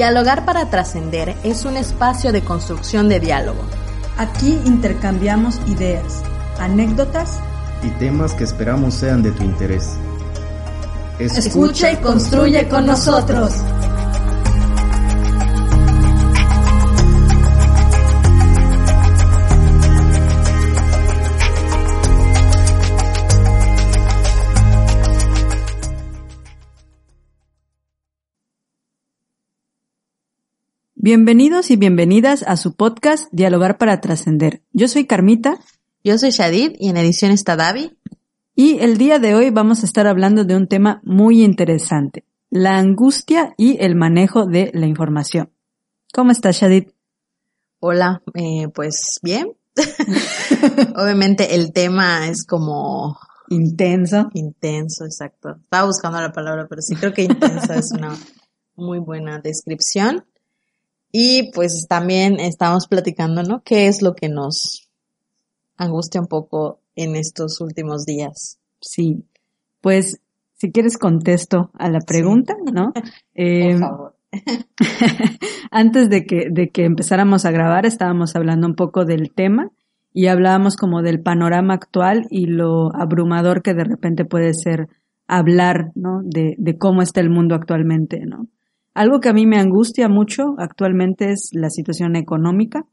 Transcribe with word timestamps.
Dialogar 0.00 0.46
para 0.46 0.70
trascender 0.70 1.36
es 1.44 1.66
un 1.66 1.76
espacio 1.76 2.32
de 2.32 2.40
construcción 2.40 3.10
de 3.10 3.20
diálogo. 3.20 3.60
Aquí 4.16 4.58
intercambiamos 4.64 5.60
ideas, 5.66 6.22
anécdotas 6.58 7.38
y 7.82 7.90
temas 7.98 8.32
que 8.32 8.44
esperamos 8.44 8.94
sean 8.94 9.22
de 9.22 9.30
tu 9.32 9.42
interés. 9.42 9.90
Escucha 11.18 11.92
y 11.92 11.96
construye 11.96 12.66
con 12.66 12.86
nosotros. 12.86 13.52
Bienvenidos 31.02 31.70
y 31.70 31.76
bienvenidas 31.76 32.42
a 32.46 32.58
su 32.58 32.74
podcast 32.74 33.32
Dialogar 33.32 33.78
para 33.78 34.02
Trascender. 34.02 34.60
Yo 34.74 34.86
soy 34.86 35.06
Carmita. 35.06 35.58
Yo 36.04 36.18
soy 36.18 36.28
Shadid 36.28 36.72
y 36.78 36.90
en 36.90 36.98
edición 36.98 37.30
está 37.32 37.56
Davi. 37.56 37.96
Y 38.54 38.80
el 38.80 38.98
día 38.98 39.18
de 39.18 39.34
hoy 39.34 39.48
vamos 39.48 39.82
a 39.82 39.86
estar 39.86 40.06
hablando 40.06 40.44
de 40.44 40.56
un 40.56 40.66
tema 40.66 41.00
muy 41.02 41.42
interesante, 41.42 42.26
la 42.50 42.76
angustia 42.76 43.54
y 43.56 43.82
el 43.82 43.94
manejo 43.94 44.44
de 44.44 44.72
la 44.74 44.84
información. 44.84 45.50
¿Cómo 46.12 46.32
estás, 46.32 46.56
Shadid? 46.60 46.88
Hola, 47.78 48.20
eh, 48.34 48.68
pues 48.68 49.20
bien. 49.22 49.54
Obviamente 50.96 51.54
el 51.54 51.72
tema 51.72 52.28
es 52.28 52.44
como... 52.44 53.18
Intenso. 53.48 54.28
Intenso, 54.34 55.06
exacto. 55.06 55.56
Estaba 55.62 55.86
buscando 55.86 56.20
la 56.20 56.30
palabra, 56.30 56.66
pero 56.68 56.82
sí 56.82 56.94
creo 56.94 57.14
que 57.14 57.22
intenso 57.22 57.72
es 57.72 57.90
una 57.90 58.14
muy 58.76 58.98
buena 58.98 59.38
descripción. 59.38 60.26
Y 61.12 61.50
pues 61.52 61.86
también 61.88 62.38
estamos 62.38 62.86
platicando, 62.86 63.42
¿no? 63.42 63.62
¿Qué 63.64 63.88
es 63.88 64.02
lo 64.02 64.14
que 64.14 64.28
nos 64.28 64.88
angustia 65.76 66.20
un 66.20 66.28
poco 66.28 66.80
en 66.94 67.16
estos 67.16 67.60
últimos 67.60 68.04
días? 68.04 68.58
Sí, 68.80 69.24
pues 69.80 70.20
si 70.54 70.70
quieres 70.70 70.98
contesto 70.98 71.70
a 71.74 71.88
la 71.88 72.00
pregunta, 72.00 72.54
¿no? 72.72 72.92
Eh, 73.34 73.70
Por 73.78 73.80
favor. 73.80 74.16
antes 75.70 76.08
de 76.08 76.24
que, 76.24 76.48
de 76.50 76.70
que 76.70 76.84
empezáramos 76.84 77.44
a 77.44 77.50
grabar 77.50 77.84
estábamos 77.84 78.36
hablando 78.36 78.66
un 78.68 78.74
poco 78.74 79.04
del 79.04 79.32
tema 79.32 79.70
y 80.12 80.26
hablábamos 80.26 80.76
como 80.76 81.02
del 81.02 81.20
panorama 81.20 81.74
actual 81.74 82.26
y 82.30 82.46
lo 82.46 82.94
abrumador 82.94 83.62
que 83.62 83.74
de 83.74 83.84
repente 83.84 84.24
puede 84.24 84.54
ser 84.54 84.88
hablar, 85.26 85.92
¿no? 85.94 86.20
De, 86.24 86.54
de 86.58 86.78
cómo 86.78 87.02
está 87.02 87.20
el 87.20 87.30
mundo 87.30 87.54
actualmente, 87.54 88.20
¿no? 88.26 88.48
Algo 88.94 89.20
que 89.20 89.28
a 89.28 89.32
mí 89.32 89.46
me 89.46 89.58
angustia 89.58 90.08
mucho 90.08 90.54
actualmente 90.58 91.30
es 91.30 91.50
la 91.52 91.70
situación 91.70 92.16
económica. 92.16 92.86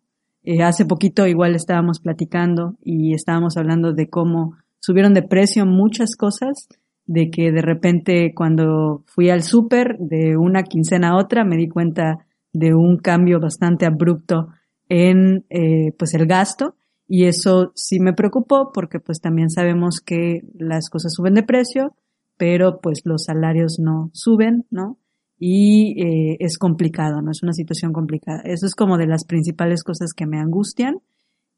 Eh, 0.44 0.62
hace 0.64 0.86
poquito 0.86 1.28
igual 1.28 1.56
estábamos 1.56 2.00
platicando 2.00 2.76
y 2.84 3.14
estábamos 3.14 3.58
hablando 3.58 3.94
de 3.94 4.09
cómo 4.09 4.56
subieron 4.80 5.14
de 5.14 5.23
precio 5.23 5.66
muchas 5.66 6.16
cosas, 6.16 6.67
de 7.06 7.30
que 7.31 7.52
de 7.52 7.62
repente 7.62 8.34
cuando 8.36 9.04
fui 9.08 9.30
al 9.30 9.42
súper 9.42 9.98
de 9.98 10.38
una 10.38 10.64
quincena 10.64 11.09
a 11.09 11.17
otra 11.17 11.44
me 11.44 11.58
di 11.58 11.67
cuenta 11.67 12.26
de 12.54 12.73
un 12.73 12.98
cambio 12.98 13.39
bastante 13.39 13.86
abrupto 13.86 14.50
en 14.89 15.45
eh, 15.50 15.94
pues 15.98 16.14
el 16.14 16.28
gasto 16.28 16.76
y 17.08 17.26
eso 17.26 17.72
sí 17.76 18.00
me 18.00 18.14
preocupó 18.14 18.72
porque 18.73 19.00
pues 19.00 19.20
también 19.22 19.50
sabemos 19.50 20.02
que 20.02 20.42
las 20.54 20.89
cosas 20.89 21.14
suben 21.14 21.34
de 21.34 21.44
precio, 21.44 21.95
pero 22.38 22.80
pues 22.82 23.02
los 23.06 23.23
salarios 23.26 23.80
no 23.80 24.09
suben, 24.14 24.66
¿no? 24.70 24.98
Y 25.39 26.02
eh, 26.02 26.37
es 26.39 26.58
complicado, 26.58 27.21
¿no? 27.21 27.31
Es 27.31 27.43
una 27.43 27.53
situación 27.53 27.93
complicada. 27.93 28.42
Eso 28.43 28.65
es 28.65 28.73
como 28.73 28.98
de 28.98 29.08
las 29.08 29.25
principales 29.25 29.83
cosas 29.83 30.14
que 30.14 30.25
me 30.25 30.39
angustian. 30.39 30.99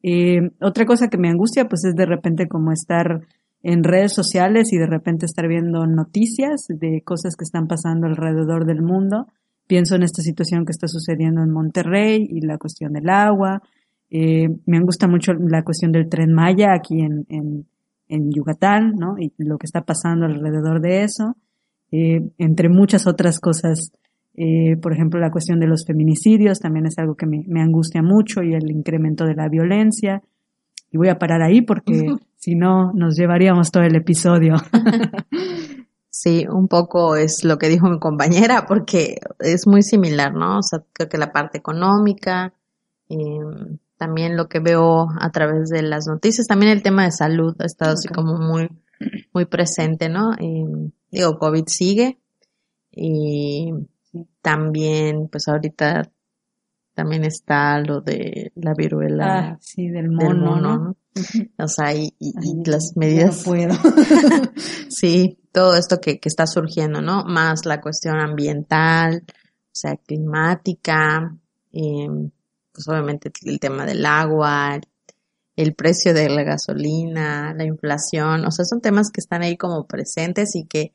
Eh, 0.04 0.52
otra 0.62 0.86
cosa 0.86 1.08
que 1.08 1.18
me 1.18 1.30
angustia, 1.30 1.68
pues 1.68 1.86
es 1.86 1.96
de 1.96 2.06
repente 2.06 2.48
como 2.48 2.72
estar 2.72 3.22
en 3.62 3.84
redes 3.84 4.14
sociales 4.14 4.72
y 4.74 4.78
de 4.78 4.88
repente 4.88 5.26
estar 5.26 5.48
viendo 5.48 5.86
noticias 5.86 6.66
de 6.68 7.02
cosas 7.04 7.36
que 7.36 7.44
están 7.44 7.68
pasando 7.68 8.08
alrededor 8.08 8.66
del 8.66 8.82
mundo. 8.82 9.28
Pienso 9.68 9.96
en 9.96 10.04
esta 10.04 10.22
situación 10.22 10.66
que 10.66 10.72
está 10.72 10.88
sucediendo 10.88 11.42
en 11.42 11.52
Monterrey 11.52 12.28
y 12.30 12.42
la 12.42 12.58
cuestión 12.58 12.94
del 12.94 13.10
agua. 13.10 13.62
Eh, 14.10 14.50
me 14.66 14.78
angustia 14.78 15.08
mucho 15.08 15.34
la 15.34 15.64
cuestión 15.64 15.92
del 15.92 16.10
tren 16.10 16.34
Maya 16.34 16.74
aquí 16.74 17.02
en, 17.02 17.26
en, 17.30 17.68
en 18.08 18.32
Yucatán, 18.32 18.96
¿no? 18.98 19.16
Y 19.20 19.32
lo 19.38 19.58
que 19.58 19.68
está 19.68 19.82
pasando 19.82 20.26
alrededor 20.26 20.82
de 20.82 21.04
eso 21.04 21.36
eh, 21.92 22.30
entre 22.38 22.70
muchas 22.70 23.08
otras 23.08 23.40
cosas. 23.40 23.92
Eh, 24.36 24.78
por 24.82 24.94
ejemplo, 24.94 25.20
la 25.20 25.32
cuestión 25.32 25.60
de 25.60 25.68
los 25.68 25.86
feminicidios 25.86 26.60
también 26.60 26.86
es 26.86 26.98
algo 26.98 27.16
que 27.16 27.26
me, 27.26 27.44
me, 27.48 27.62
angustia 27.62 28.02
mucho 28.02 28.42
y 28.42 28.54
el 28.54 28.72
incremento 28.72 29.26
de 29.26 29.36
la 29.36 29.50
violencia. 29.50 30.22
Y 30.92 30.98
voy 30.98 31.10
a 31.10 31.20
parar 31.20 31.42
ahí 31.42 31.62
porque 31.62 32.16
si 32.38 32.56
no 32.56 32.94
nos 32.94 33.18
llevaríamos 33.18 33.72
todo 33.72 33.84
el 33.84 33.96
episodio. 33.96 34.56
Sí, 36.22 36.46
un 36.50 36.68
poco 36.68 37.16
es 37.16 37.46
lo 37.46 37.58
que 37.58 37.70
dijo 37.70 37.88
mi 37.88 37.98
compañera 37.98 38.66
porque 38.68 39.20
es 39.40 39.68
muy 39.68 39.84
similar, 39.84 40.34
¿no? 40.34 40.58
O 40.58 40.64
sea, 40.64 40.84
creo 40.92 41.08
que 41.08 41.18
la 41.18 41.32
parte 41.32 41.60
económica, 41.60 42.52
eh, 43.08 43.40
también 43.96 44.36
lo 44.36 44.50
que 44.50 44.60
veo 44.60 45.08
a 45.18 45.30
través 45.32 45.70
de 45.70 45.82
las 45.82 46.08
noticias, 46.08 46.48
también 46.48 46.72
el 46.72 46.82
tema 46.82 47.06
de 47.06 47.12
salud 47.12 47.56
ha 47.60 47.66
estado 47.66 47.94
así 47.94 48.10
como 48.10 48.38
muy, 48.38 48.70
muy 49.34 49.46
presente, 49.46 50.10
¿no? 50.10 50.34
Eh, 50.34 50.92
digo, 51.12 51.38
COVID 51.38 51.66
sigue 51.68 52.20
y 52.92 53.72
también, 54.42 55.28
pues 55.30 55.48
ahorita 55.48 56.12
también 56.94 57.24
está 57.24 57.80
lo 57.80 58.02
de 58.02 58.52
la 58.56 58.74
viruela. 58.74 59.26
Ah, 59.40 59.58
sí, 59.62 59.88
del 59.88 60.10
mono, 60.10 60.60
¿no? 60.60 60.98
O 61.58 61.68
sea, 61.68 61.94
y, 61.94 62.14
las 62.66 62.94
medidas. 62.96 63.38
No 63.38 63.44
puedo. 63.44 63.74
sí, 64.90 65.40
todo 65.52 65.76
esto 65.76 66.02
que, 66.02 66.20
que 66.20 66.30
está 66.30 66.46
surgiendo, 66.46 67.02
¿no? 67.02 67.24
Más 67.24 67.66
la 67.66 67.80
cuestión 67.80 68.20
ambiental, 68.20 69.24
o 69.26 69.72
sea, 69.72 69.96
climática, 69.96 71.38
eh, 71.72 72.08
pues 72.74 72.88
obviamente 72.88 73.32
el 73.46 73.60
tema 73.60 73.86
del 73.86 74.06
agua, 74.06 74.80
el 75.56 75.74
precio 75.76 76.14
de 76.14 76.30
la 76.30 76.44
gasolina, 76.44 77.54
la 77.54 77.66
inflación, 77.66 78.46
o 78.46 78.52
sea, 78.52 78.66
son 78.66 78.82
temas 78.82 79.12
que 79.12 79.22
están 79.22 79.42
ahí 79.42 79.58
como 79.58 79.88
presentes 79.88 80.56
y 80.56 80.66
que 80.66 80.94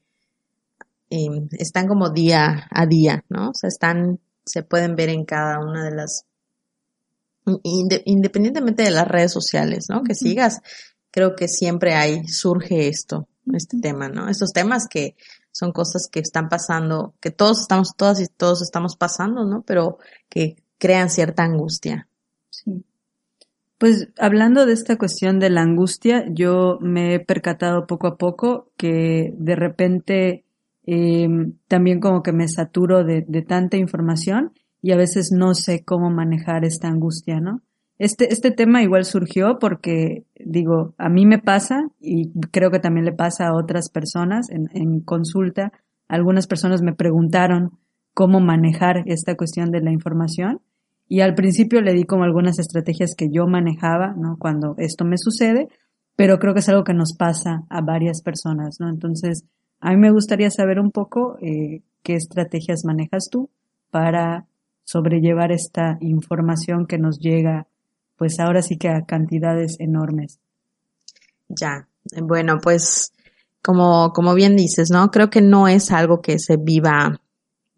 Están 1.11 1.87
como 1.87 2.11
día 2.11 2.67
a 2.71 2.87
día, 2.87 3.25
¿no? 3.29 3.51
O 3.51 3.55
sea, 3.55 3.69
están, 3.69 4.19
se 4.45 4.63
pueden 4.63 4.97
ver 4.97 5.11
en 5.11 5.25
cada 5.25 5.61
una 5.61 5.85
de 5.85 5.95
las, 5.95 6.27
independientemente 7.63 8.83
de 8.83 8.91
las 8.91 9.07
redes 9.07 9.33
sociales, 9.33 9.87
¿no? 9.89 10.03
Que 10.03 10.15
sigas, 10.15 10.61
creo 11.11 11.37
que 11.37 11.49
siempre 11.49 11.95
hay, 11.95 12.27
surge 12.27 12.89
esto, 12.89 13.29
este 13.53 13.79
tema, 13.81 14.09
¿no? 14.09 14.29
Estos 14.29 14.53
temas 14.53 14.89
que 14.89 15.15
son 15.53 15.73
cosas 15.73 16.09
que 16.11 16.21
están 16.21 16.49
pasando, 16.49 17.15
que 17.21 17.31
todos 17.31 17.61
estamos, 17.61 17.95
todas 17.97 18.21
y 18.21 18.27
todos 18.27 18.63
estamos 18.63 18.97
pasando, 18.97 19.45
¿no? 19.45 19.63
Pero 19.63 19.99
que 20.29 20.57
crean 20.79 21.11
cierta 21.11 21.45
angustia. 21.45 22.09
Sí. 22.51 22.85
Pues 23.79 24.09
hablando 24.19 24.67
de 24.67 24.73
esta 24.73 24.97
cuestión 24.97 25.39
de 25.39 25.51
la 25.51 25.63
angustia, 25.63 26.25
yo 26.31 26.79
me 26.81 27.15
he 27.15 27.21
percatado 27.21 27.87
poco 27.87 28.07
a 28.07 28.17
poco 28.17 28.71
que 28.77 29.35
de 29.37 29.57
repente 29.57 30.45
eh, 30.87 31.29
también 31.69 32.01
como 32.01 32.23
que 32.23 32.33
me 32.33 32.49
saturo 32.49 33.05
de, 33.05 33.23
tanta 33.47 33.77
información 33.77 34.53
y 34.83 34.93
a 34.93 34.97
veces 34.97 35.31
no 35.33 35.55
sé 35.55 35.83
cómo 35.85 36.11
manejar 36.11 36.65
esta 36.65 36.89
angustia, 36.89 37.41
¿no? 37.41 37.63
Este, 37.97 38.33
este 38.33 38.51
tema 38.51 38.83
igual 38.83 39.05
surgió 39.05 39.59
porque, 39.61 40.25
digo, 40.35 40.95
a 40.99 41.09
mí 41.09 41.27
me 41.27 41.39
pasa 41.39 41.89
y 42.01 42.33
creo 42.51 42.71
que 42.71 42.81
también 42.81 43.07
le 43.07 43.13
pasa 43.13 43.47
a 43.47 43.55
otras 43.55 43.89
personas 43.89 44.51
en, 44.51 44.69
en 44.73 45.01
consulta. 45.01 45.73
Algunas 46.09 46.47
personas 46.49 46.83
me 46.83 46.93
preguntaron 46.93 47.79
cómo 48.13 48.41
manejar 48.41 49.05
esta 49.07 49.37
cuestión 49.37 49.71
de 49.71 49.81
la 49.81 49.93
información 49.93 50.61
y 51.09 51.21
al 51.21 51.35
principio 51.35 51.81
le 51.83 51.93
di 51.93 52.05
como 52.05 52.25
algunas 52.25 52.59
estrategias 52.59 53.15
que 53.17 53.31
yo 53.31 53.47
manejaba, 53.47 54.15
¿no? 54.17 54.37
Cuando 54.39 54.75
esto 54.79 55.05
me 55.05 55.19
sucede, 55.19 55.69
pero 56.17 56.39
creo 56.39 56.55
que 56.55 56.61
es 56.61 56.69
algo 56.69 56.85
que 56.85 56.95
nos 56.95 57.15
pasa 57.17 57.65
a 57.69 57.81
varias 57.81 58.23
personas, 58.23 58.77
¿no? 58.81 58.89
Entonces, 58.89 59.45
a 59.85 59.91
mí 59.91 59.99
me 59.99 60.11
gustaría 60.11 60.51
saber 60.51 60.81
un 60.81 60.91
poco 60.91 61.37
eh, 61.43 61.83
qué 62.03 62.15
estrategias 62.15 62.87
manejas 62.87 63.29
tú 63.31 63.51
para 63.91 64.47
sobrellevar 64.85 65.53
esta 65.53 65.99
información 66.01 66.87
que 66.87 66.97
nos 66.97 67.19
llega, 67.19 67.67
pues 68.17 68.41
ahora 68.41 68.63
sí 68.63 68.79
que 68.79 68.89
a 68.89 69.05
cantidades 69.05 69.77
enormes. 69.81 70.41
Ya, 71.49 71.87
bueno, 72.23 72.61
pues 72.63 73.13
como, 73.61 74.15
como 74.15 74.33
bien 74.33 74.57
dices, 74.57 74.89
¿no? 74.91 75.11
Creo 75.11 75.29
que 75.29 75.43
no 75.43 75.69
es 75.69 75.93
algo 75.93 76.23
que 76.23 76.39
se 76.39 76.57
viva, 76.57 77.21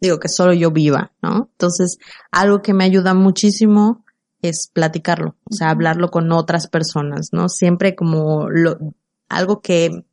digo 0.00 0.20
que 0.20 0.28
solo 0.28 0.52
yo 0.52 0.70
viva, 0.70 1.10
¿no? 1.20 1.48
Entonces, 1.50 1.98
algo 2.30 2.62
que 2.62 2.72
me 2.72 2.84
ayuda 2.84 3.14
muchísimo 3.14 4.04
es 4.42 4.70
platicarlo, 4.72 5.34
o 5.50 5.52
sea, 5.52 5.70
hablarlo 5.70 6.12
con 6.12 6.30
otras 6.30 6.68
personas, 6.68 7.30
¿no? 7.32 7.48
Siempre 7.48 7.96
como 7.96 8.48
lo, 8.48 8.94
algo 9.28 9.60
que 9.60 10.04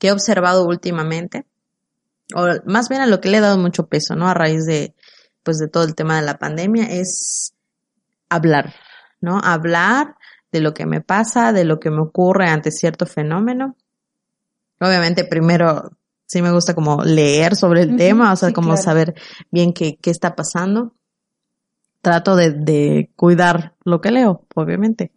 que 0.00 0.08
he 0.08 0.12
observado 0.12 0.66
últimamente, 0.66 1.46
o 2.34 2.48
más 2.64 2.88
bien 2.88 3.02
a 3.02 3.06
lo 3.06 3.20
que 3.20 3.28
le 3.28 3.36
he 3.36 3.40
dado 3.40 3.58
mucho 3.58 3.86
peso, 3.86 4.16
¿no? 4.16 4.28
A 4.28 4.34
raíz 4.34 4.64
de, 4.64 4.94
pues 5.44 5.58
de 5.58 5.68
todo 5.68 5.84
el 5.84 5.94
tema 5.94 6.16
de 6.16 6.26
la 6.26 6.38
pandemia 6.38 6.86
es 6.86 7.54
hablar, 8.28 8.74
¿no? 9.20 9.38
Hablar 9.42 10.16
de 10.50 10.60
lo 10.60 10.72
que 10.72 10.86
me 10.86 11.02
pasa, 11.02 11.52
de 11.52 11.64
lo 11.64 11.78
que 11.78 11.90
me 11.90 12.00
ocurre 12.00 12.48
ante 12.48 12.72
cierto 12.72 13.04
fenómeno. 13.04 13.76
Obviamente 14.80 15.24
primero 15.24 15.90
sí 16.26 16.40
me 16.40 16.50
gusta 16.50 16.74
como 16.74 17.04
leer 17.04 17.54
sobre 17.54 17.82
el 17.82 17.96
tema, 17.96 18.32
o 18.32 18.36
sea, 18.36 18.52
como 18.52 18.76
saber 18.78 19.14
bien 19.50 19.74
qué, 19.74 19.98
qué 20.00 20.10
está 20.10 20.34
pasando. 20.34 20.94
Trato 22.00 22.36
de, 22.36 22.52
de, 22.52 23.10
cuidar 23.16 23.74
lo 23.84 24.00
que 24.00 24.10
leo, 24.10 24.46
obviamente. 24.54 25.12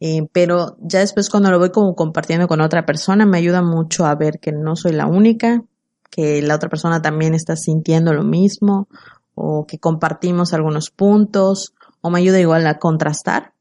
Eh, 0.00 0.28
pero 0.32 0.76
ya 0.80 1.00
después 1.00 1.28
cuando 1.28 1.50
lo 1.50 1.58
voy 1.58 1.70
como 1.70 1.94
compartiendo 1.94 2.46
con 2.46 2.60
otra 2.60 2.86
persona, 2.86 3.26
me 3.26 3.38
ayuda 3.38 3.62
mucho 3.62 4.06
a 4.06 4.14
ver 4.14 4.38
que 4.38 4.52
no 4.52 4.76
soy 4.76 4.92
la 4.92 5.06
única, 5.06 5.64
que 6.10 6.40
la 6.42 6.54
otra 6.54 6.68
persona 6.68 7.02
también 7.02 7.34
está 7.34 7.56
sintiendo 7.56 8.12
lo 8.12 8.24
mismo, 8.24 8.88
o 9.34 9.66
que 9.66 9.78
compartimos 9.78 10.52
algunos 10.52 10.90
puntos, 10.90 11.74
o 12.00 12.10
me 12.10 12.20
ayuda 12.20 12.40
igual 12.40 12.66
a 12.66 12.78
contrastar. 12.78 13.52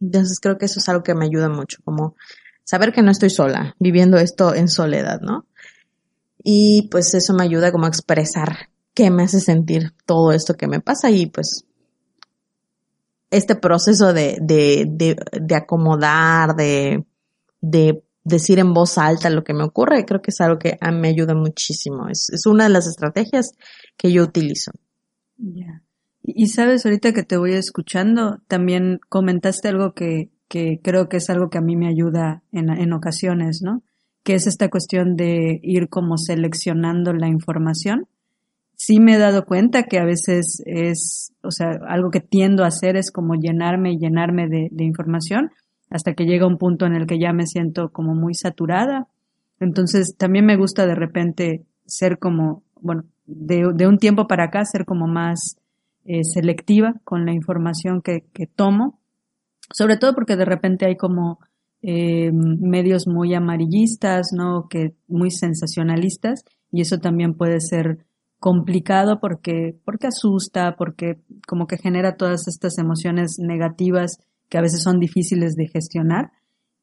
Entonces 0.00 0.38
creo 0.40 0.58
que 0.58 0.66
eso 0.66 0.80
es 0.80 0.88
algo 0.88 1.02
que 1.02 1.14
me 1.14 1.24
ayuda 1.24 1.48
mucho, 1.48 1.78
como 1.84 2.14
saber 2.64 2.92
que 2.92 3.02
no 3.02 3.10
estoy 3.10 3.30
sola, 3.30 3.74
viviendo 3.78 4.18
esto 4.18 4.54
en 4.54 4.68
soledad, 4.68 5.20
¿no? 5.20 5.46
Y 6.42 6.88
pues 6.90 7.14
eso 7.14 7.32
me 7.34 7.44
ayuda 7.44 7.72
como 7.72 7.86
a 7.86 7.88
expresar 7.88 8.68
qué 8.94 9.10
me 9.10 9.24
hace 9.24 9.40
sentir 9.40 9.92
todo 10.04 10.32
esto 10.32 10.54
que 10.54 10.66
me 10.66 10.80
pasa 10.80 11.10
y 11.10 11.26
pues 11.26 11.64
este 13.36 13.56
proceso 13.56 14.12
de, 14.12 14.38
de, 14.40 14.86
de, 14.88 15.16
de 15.32 15.54
acomodar, 15.54 16.56
de, 16.56 17.04
de 17.60 18.02
decir 18.24 18.58
en 18.58 18.72
voz 18.72 18.98
alta 18.98 19.30
lo 19.30 19.44
que 19.44 19.54
me 19.54 19.64
ocurre, 19.64 20.04
creo 20.04 20.20
que 20.20 20.30
es 20.30 20.40
algo 20.40 20.58
que 20.58 20.76
a 20.80 20.90
mí 20.90 20.98
me 20.98 21.08
ayuda 21.08 21.34
muchísimo. 21.34 22.08
Es, 22.08 22.28
es 22.30 22.46
una 22.46 22.64
de 22.64 22.70
las 22.70 22.86
estrategias 22.86 23.52
que 23.96 24.12
yo 24.12 24.24
utilizo. 24.24 24.72
Ya. 25.36 25.82
Y 26.22 26.48
sabes, 26.48 26.84
ahorita 26.84 27.12
que 27.12 27.22
te 27.22 27.36
voy 27.36 27.52
escuchando, 27.52 28.38
también 28.48 28.98
comentaste 29.08 29.68
algo 29.68 29.94
que, 29.94 30.30
que 30.48 30.80
creo 30.82 31.08
que 31.08 31.18
es 31.18 31.30
algo 31.30 31.50
que 31.50 31.58
a 31.58 31.62
mí 31.62 31.76
me 31.76 31.88
ayuda 31.88 32.42
en, 32.50 32.68
en 32.68 32.92
ocasiones, 32.92 33.60
¿no? 33.62 33.84
Que 34.24 34.34
es 34.34 34.48
esta 34.48 34.68
cuestión 34.68 35.14
de 35.14 35.60
ir 35.62 35.88
como 35.88 36.18
seleccionando 36.18 37.12
la 37.12 37.28
información. 37.28 38.08
Sí 38.76 39.00
me 39.00 39.14
he 39.14 39.18
dado 39.18 39.46
cuenta 39.46 39.84
que 39.84 39.98
a 39.98 40.04
veces 40.04 40.62
es, 40.66 41.32
o 41.42 41.50
sea, 41.50 41.78
algo 41.88 42.10
que 42.10 42.20
tiendo 42.20 42.62
a 42.62 42.68
hacer 42.68 42.96
es 42.96 43.10
como 43.10 43.34
llenarme 43.34 43.92
y 43.92 43.98
llenarme 43.98 44.48
de, 44.48 44.68
de 44.70 44.84
información 44.84 45.50
hasta 45.90 46.14
que 46.14 46.24
llega 46.24 46.46
un 46.46 46.58
punto 46.58 46.86
en 46.86 46.94
el 46.94 47.06
que 47.06 47.18
ya 47.18 47.32
me 47.32 47.46
siento 47.46 47.90
como 47.90 48.14
muy 48.14 48.34
saturada. 48.34 49.08
Entonces 49.60 50.16
también 50.16 50.44
me 50.44 50.56
gusta 50.56 50.86
de 50.86 50.94
repente 50.94 51.64
ser 51.86 52.18
como, 52.18 52.62
bueno, 52.80 53.04
de, 53.26 53.70
de 53.74 53.86
un 53.86 53.98
tiempo 53.98 54.26
para 54.26 54.44
acá 54.44 54.64
ser 54.64 54.84
como 54.84 55.06
más 55.06 55.58
eh, 56.04 56.22
selectiva 56.22 56.94
con 57.04 57.24
la 57.26 57.32
información 57.32 58.00
que, 58.02 58.24
que, 58.32 58.46
tomo, 58.46 59.00
sobre 59.72 59.96
todo 59.96 60.14
porque 60.14 60.36
de 60.36 60.44
repente 60.44 60.86
hay 60.86 60.96
como 60.96 61.40
eh, 61.82 62.30
medios 62.32 63.06
muy 63.06 63.34
amarillistas, 63.34 64.28
¿no? 64.32 64.68
Que 64.68 64.94
muy 65.08 65.30
sensacionalistas 65.30 66.44
y 66.70 66.82
eso 66.82 66.98
también 66.98 67.34
puede 67.34 67.60
ser 67.60 68.06
complicado 68.46 69.18
porque, 69.18 69.76
porque 69.84 70.06
asusta, 70.06 70.76
porque 70.76 71.18
como 71.48 71.66
que 71.66 71.78
genera 71.78 72.16
todas 72.16 72.46
estas 72.46 72.78
emociones 72.78 73.40
negativas 73.40 74.20
que 74.48 74.56
a 74.56 74.60
veces 74.60 74.84
son 74.84 75.00
difíciles 75.00 75.56
de 75.56 75.66
gestionar 75.66 76.30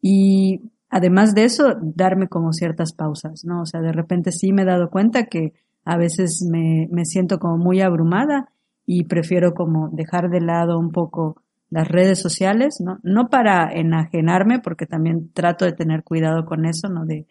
y 0.01 0.60
además 0.89 1.33
de 1.33 1.45
eso, 1.45 1.74
darme 1.81 2.27
como 2.27 2.51
ciertas 2.51 2.92
pausas, 2.92 3.45
¿no? 3.45 3.62
O 3.62 3.65
sea, 3.65 3.80
de 3.80 3.94
repente 3.94 4.33
sí 4.33 4.51
me 4.51 4.63
he 4.63 4.65
dado 4.65 4.89
cuenta 4.89 5.27
que 5.27 5.54
a 5.86 5.95
veces 5.95 6.45
me, 6.51 6.89
me 6.92 7.06
siento 7.06 7.39
como 7.39 7.56
muy 7.56 7.80
abrumada 7.80 8.50
y 8.86 9.06
prefiero 9.06 9.54
como 9.54 9.88
dejar 9.88 10.30
de 10.30 10.42
lado 10.42 10.77
un 10.77 10.92
poco 10.92 11.42
las 11.69 11.88
redes 11.88 12.19
sociales, 12.19 12.81
¿no? 12.83 12.98
No 13.04 13.30
para 13.30 13.71
enajenarme, 13.71 14.59
porque 14.59 14.86
también 14.86 15.31
trato 15.31 15.63
de 15.63 15.71
tener 15.71 16.04
cuidado 16.04 16.44
con 16.44 16.66
eso, 16.66 16.89
¿no? 16.89 17.06
De 17.06 17.25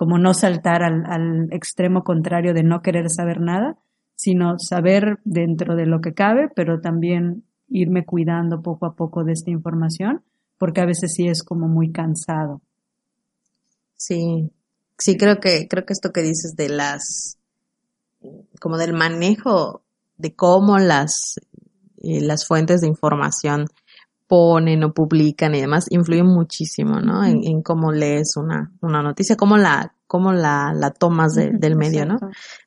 como 0.00 0.16
no 0.16 0.32
saltar 0.32 0.82
al, 0.82 1.04
al 1.04 1.52
extremo 1.52 2.04
contrario 2.04 2.54
de 2.54 2.62
no 2.62 2.80
querer 2.80 3.10
saber 3.10 3.38
nada, 3.38 3.76
sino 4.14 4.58
saber 4.58 5.18
dentro 5.24 5.76
de 5.76 5.84
lo 5.84 6.00
que 6.00 6.14
cabe, 6.14 6.48
pero 6.56 6.80
también 6.80 7.44
irme 7.68 8.06
cuidando 8.06 8.62
poco 8.62 8.86
a 8.86 8.94
poco 8.94 9.24
de 9.24 9.32
esta 9.32 9.50
información, 9.50 10.24
porque 10.56 10.80
a 10.80 10.86
veces 10.86 11.12
sí 11.14 11.28
es 11.28 11.42
como 11.42 11.68
muy 11.68 11.92
cansado. 11.92 12.62
Sí, 13.94 14.50
sí 14.96 15.18
creo 15.18 15.38
que, 15.38 15.68
creo 15.68 15.84
que 15.84 15.92
esto 15.92 16.12
que 16.12 16.22
dices 16.22 16.54
de 16.56 16.70
las, 16.70 17.36
como 18.58 18.78
del 18.78 18.94
manejo 18.94 19.82
de 20.16 20.34
cómo 20.34 20.78
las, 20.78 21.38
eh, 21.98 22.22
las 22.22 22.46
fuentes 22.46 22.80
de 22.80 22.86
información 22.86 23.66
ponen 24.30 24.84
o 24.84 24.94
publican 24.94 25.56
y 25.56 25.60
demás 25.60 25.86
influyen 25.90 26.26
muchísimo, 26.26 27.00
¿no? 27.00 27.24
En, 27.24 27.42
en 27.42 27.62
cómo 27.62 27.90
lees 27.90 28.36
una, 28.36 28.70
una 28.80 29.02
noticia, 29.02 29.34
cómo 29.34 29.56
la, 29.56 29.96
cómo 30.06 30.32
la, 30.32 30.72
la 30.72 30.92
tomas 30.92 31.34
de, 31.34 31.50
del 31.50 31.74
medio, 31.74 32.06
¿no? 32.06 32.14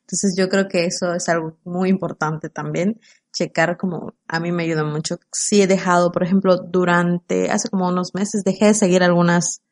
Entonces 0.00 0.34
yo 0.36 0.50
creo 0.50 0.68
que 0.68 0.84
eso 0.84 1.14
es 1.14 1.26
algo 1.30 1.56
muy 1.64 1.88
importante 1.88 2.50
también, 2.50 3.00
checar 3.32 3.78
como 3.78 4.12
a 4.28 4.40
mí 4.40 4.52
me 4.52 4.64
ayuda 4.64 4.84
mucho. 4.84 5.16
Sí 5.32 5.62
he 5.62 5.66
dejado, 5.66 6.12
por 6.12 6.22
ejemplo, 6.22 6.58
durante, 6.58 7.50
hace 7.50 7.70
como 7.70 7.88
unos 7.88 8.14
meses 8.14 8.44
dejé 8.44 8.66
de 8.66 8.74
seguir 8.74 9.02
algunas 9.02 9.62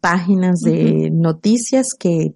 páginas 0.00 0.60
de 0.60 1.08
noticias 1.10 1.94
que 1.98 2.34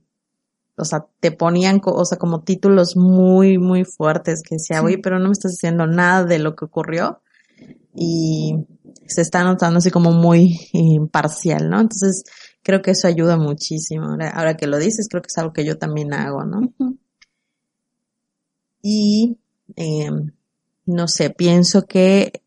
o 0.78 0.86
sea, 0.86 1.04
te 1.20 1.30
ponían, 1.30 1.82
o 1.84 2.04
sea, 2.06 2.16
como 2.16 2.42
títulos 2.42 2.96
muy, 2.96 3.58
muy 3.58 3.84
fuertes 3.84 4.40
que 4.42 4.54
decía, 4.54 4.82
oye, 4.82 4.96
pero 4.96 5.18
no 5.18 5.26
me 5.26 5.32
estás 5.32 5.52
diciendo 5.52 5.86
nada 5.86 6.24
de 6.24 6.38
lo 6.38 6.56
que 6.56 6.64
ocurrió 6.64 7.20
y 7.94 8.56
se 9.06 9.22
está 9.22 9.44
notando 9.44 9.78
así 9.78 9.90
como 9.90 10.12
muy 10.12 10.58
imparcial, 10.72 11.68
¿no? 11.68 11.80
Entonces, 11.80 12.24
creo 12.62 12.82
que 12.82 12.92
eso 12.92 13.08
ayuda 13.08 13.36
muchísimo. 13.36 14.06
Ahora, 14.06 14.30
ahora, 14.30 14.56
que 14.56 14.66
lo 14.66 14.78
dices, 14.78 15.08
creo 15.10 15.22
que 15.22 15.28
es 15.28 15.38
algo 15.38 15.52
que 15.52 15.64
yo 15.64 15.78
también 15.78 16.12
hago, 16.14 16.44
¿no? 16.44 16.72
Y, 18.82 19.38
eh, 19.76 20.10
no 20.86 21.08
sé, 21.08 21.30
pienso 21.30 21.82
que 21.86 22.42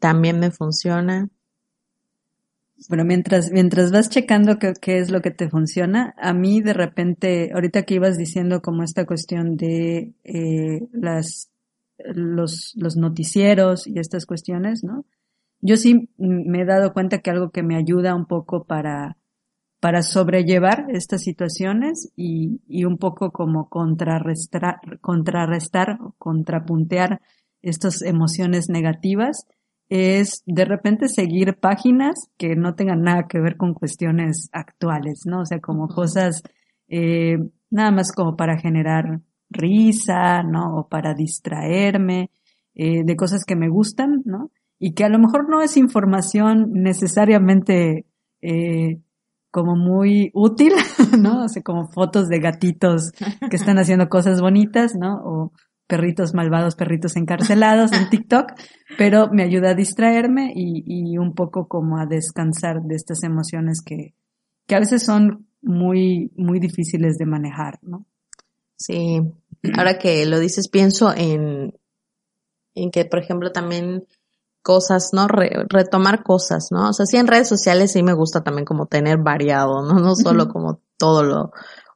también 0.00 0.38
me 0.40 0.50
funciona 0.50 1.30
bueno, 2.88 3.04
mientras, 3.04 3.50
mientras 3.52 3.92
vas 3.92 4.08
checando 4.08 4.58
qué, 4.58 4.72
qué, 4.80 4.98
es 4.98 5.10
lo 5.10 5.20
que 5.20 5.30
te 5.30 5.48
funciona, 5.48 6.14
a 6.18 6.32
mí 6.32 6.60
de 6.60 6.72
repente, 6.72 7.50
ahorita 7.54 7.84
que 7.84 7.94
ibas 7.94 8.18
diciendo 8.18 8.60
como 8.60 8.82
esta 8.82 9.06
cuestión 9.06 9.56
de 9.56 10.14
eh, 10.24 10.80
las, 10.92 11.51
los, 12.14 12.72
los 12.76 12.96
noticieros 12.96 13.86
y 13.86 13.98
estas 13.98 14.26
cuestiones, 14.26 14.82
¿no? 14.84 15.04
Yo 15.60 15.76
sí 15.76 16.08
me 16.18 16.62
he 16.62 16.64
dado 16.64 16.92
cuenta 16.92 17.18
que 17.18 17.30
algo 17.30 17.50
que 17.50 17.62
me 17.62 17.76
ayuda 17.76 18.16
un 18.16 18.26
poco 18.26 18.64
para, 18.64 19.16
para 19.80 20.02
sobrellevar 20.02 20.86
estas 20.88 21.22
situaciones 21.22 22.12
y, 22.16 22.60
y 22.66 22.84
un 22.84 22.98
poco 22.98 23.30
como 23.30 23.68
contrarrestar, 23.68 24.80
contrarrestar, 25.00 25.98
contrapuntear 26.18 27.20
estas 27.62 28.02
emociones 28.02 28.68
negativas, 28.68 29.46
es 29.88 30.42
de 30.46 30.64
repente 30.64 31.08
seguir 31.08 31.58
páginas 31.60 32.30
que 32.38 32.56
no 32.56 32.74
tengan 32.74 33.02
nada 33.02 33.28
que 33.28 33.40
ver 33.40 33.56
con 33.56 33.74
cuestiones 33.74 34.48
actuales, 34.52 35.22
¿no? 35.26 35.42
O 35.42 35.46
sea, 35.46 35.60
como 35.60 35.86
cosas 35.86 36.42
eh, 36.88 37.36
nada 37.70 37.90
más 37.90 38.12
como 38.12 38.36
para 38.36 38.58
generar 38.58 39.20
risa, 39.52 40.42
¿no? 40.42 40.78
O 40.78 40.88
para 40.88 41.14
distraerme 41.14 42.30
eh, 42.74 43.04
de 43.04 43.16
cosas 43.16 43.44
que 43.44 43.56
me 43.56 43.68
gustan, 43.68 44.22
¿no? 44.24 44.50
Y 44.78 44.94
que 44.94 45.04
a 45.04 45.08
lo 45.08 45.18
mejor 45.18 45.48
no 45.48 45.62
es 45.62 45.76
información 45.76 46.72
necesariamente 46.72 48.06
eh, 48.40 49.00
como 49.50 49.76
muy 49.76 50.30
útil, 50.34 50.72
¿no? 51.20 51.44
O 51.44 51.48
sea, 51.48 51.62
como 51.62 51.88
fotos 51.88 52.28
de 52.28 52.40
gatitos 52.40 53.12
que 53.50 53.56
están 53.56 53.78
haciendo 53.78 54.08
cosas 54.08 54.40
bonitas, 54.40 54.94
¿no? 54.94 55.20
O 55.24 55.52
perritos 55.86 56.32
malvados, 56.32 56.74
perritos 56.74 57.16
encarcelados 57.16 57.92
en 57.92 58.08
TikTok, 58.08 58.52
pero 58.96 59.28
me 59.30 59.42
ayuda 59.42 59.70
a 59.70 59.74
distraerme 59.74 60.52
y, 60.54 60.82
y, 60.86 61.18
un 61.18 61.34
poco 61.34 61.68
como 61.68 61.98
a 61.98 62.06
descansar 62.06 62.80
de 62.82 62.94
estas 62.94 63.22
emociones 63.24 63.82
que, 63.84 64.14
que 64.66 64.74
a 64.74 64.78
veces 64.78 65.04
son 65.04 65.46
muy, 65.60 66.32
muy 66.34 66.60
difíciles 66.60 67.18
de 67.18 67.26
manejar, 67.26 67.78
¿no? 67.82 68.06
Sí, 68.76 69.20
ahora 69.76 69.98
que 69.98 70.24
lo 70.26 70.38
dices, 70.38 70.68
pienso 70.68 71.12
en, 71.14 71.78
en 72.74 72.90
que, 72.90 73.04
por 73.04 73.20
ejemplo, 73.20 73.52
también 73.52 74.06
cosas, 74.62 75.10
¿no? 75.12 75.28
Re, 75.28 75.50
retomar 75.68 76.22
cosas, 76.22 76.68
¿no? 76.70 76.90
O 76.90 76.92
sea, 76.92 77.06
sí 77.06 77.16
en 77.16 77.26
redes 77.26 77.48
sociales 77.48 77.92
sí 77.92 78.02
me 78.02 78.12
gusta 78.12 78.42
también 78.42 78.64
como 78.64 78.86
tener 78.86 79.18
variado, 79.18 79.82
¿no? 79.82 79.94
No 80.00 80.14
solo 80.14 80.48
como 80.48 80.80
todo 80.98 81.22
lo 81.22 81.52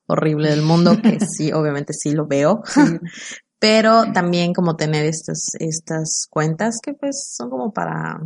horrible 0.07 0.51
del 0.51 0.63
mundo, 0.63 0.97
que 1.03 1.19
sí, 1.27 1.53
obviamente 1.53 1.93
sí 1.93 2.13
lo 2.13 2.27
veo, 2.27 2.63
sí 2.67 2.81
pero 3.59 4.13
también 4.13 4.53
como 4.53 4.77
tener 4.77 5.07
estas, 5.07 5.55
estas 5.59 6.27
cuentas 6.31 6.79
que 6.83 6.93
pues 6.93 7.35
son 7.37 7.51
como 7.51 7.73
para, 7.73 8.21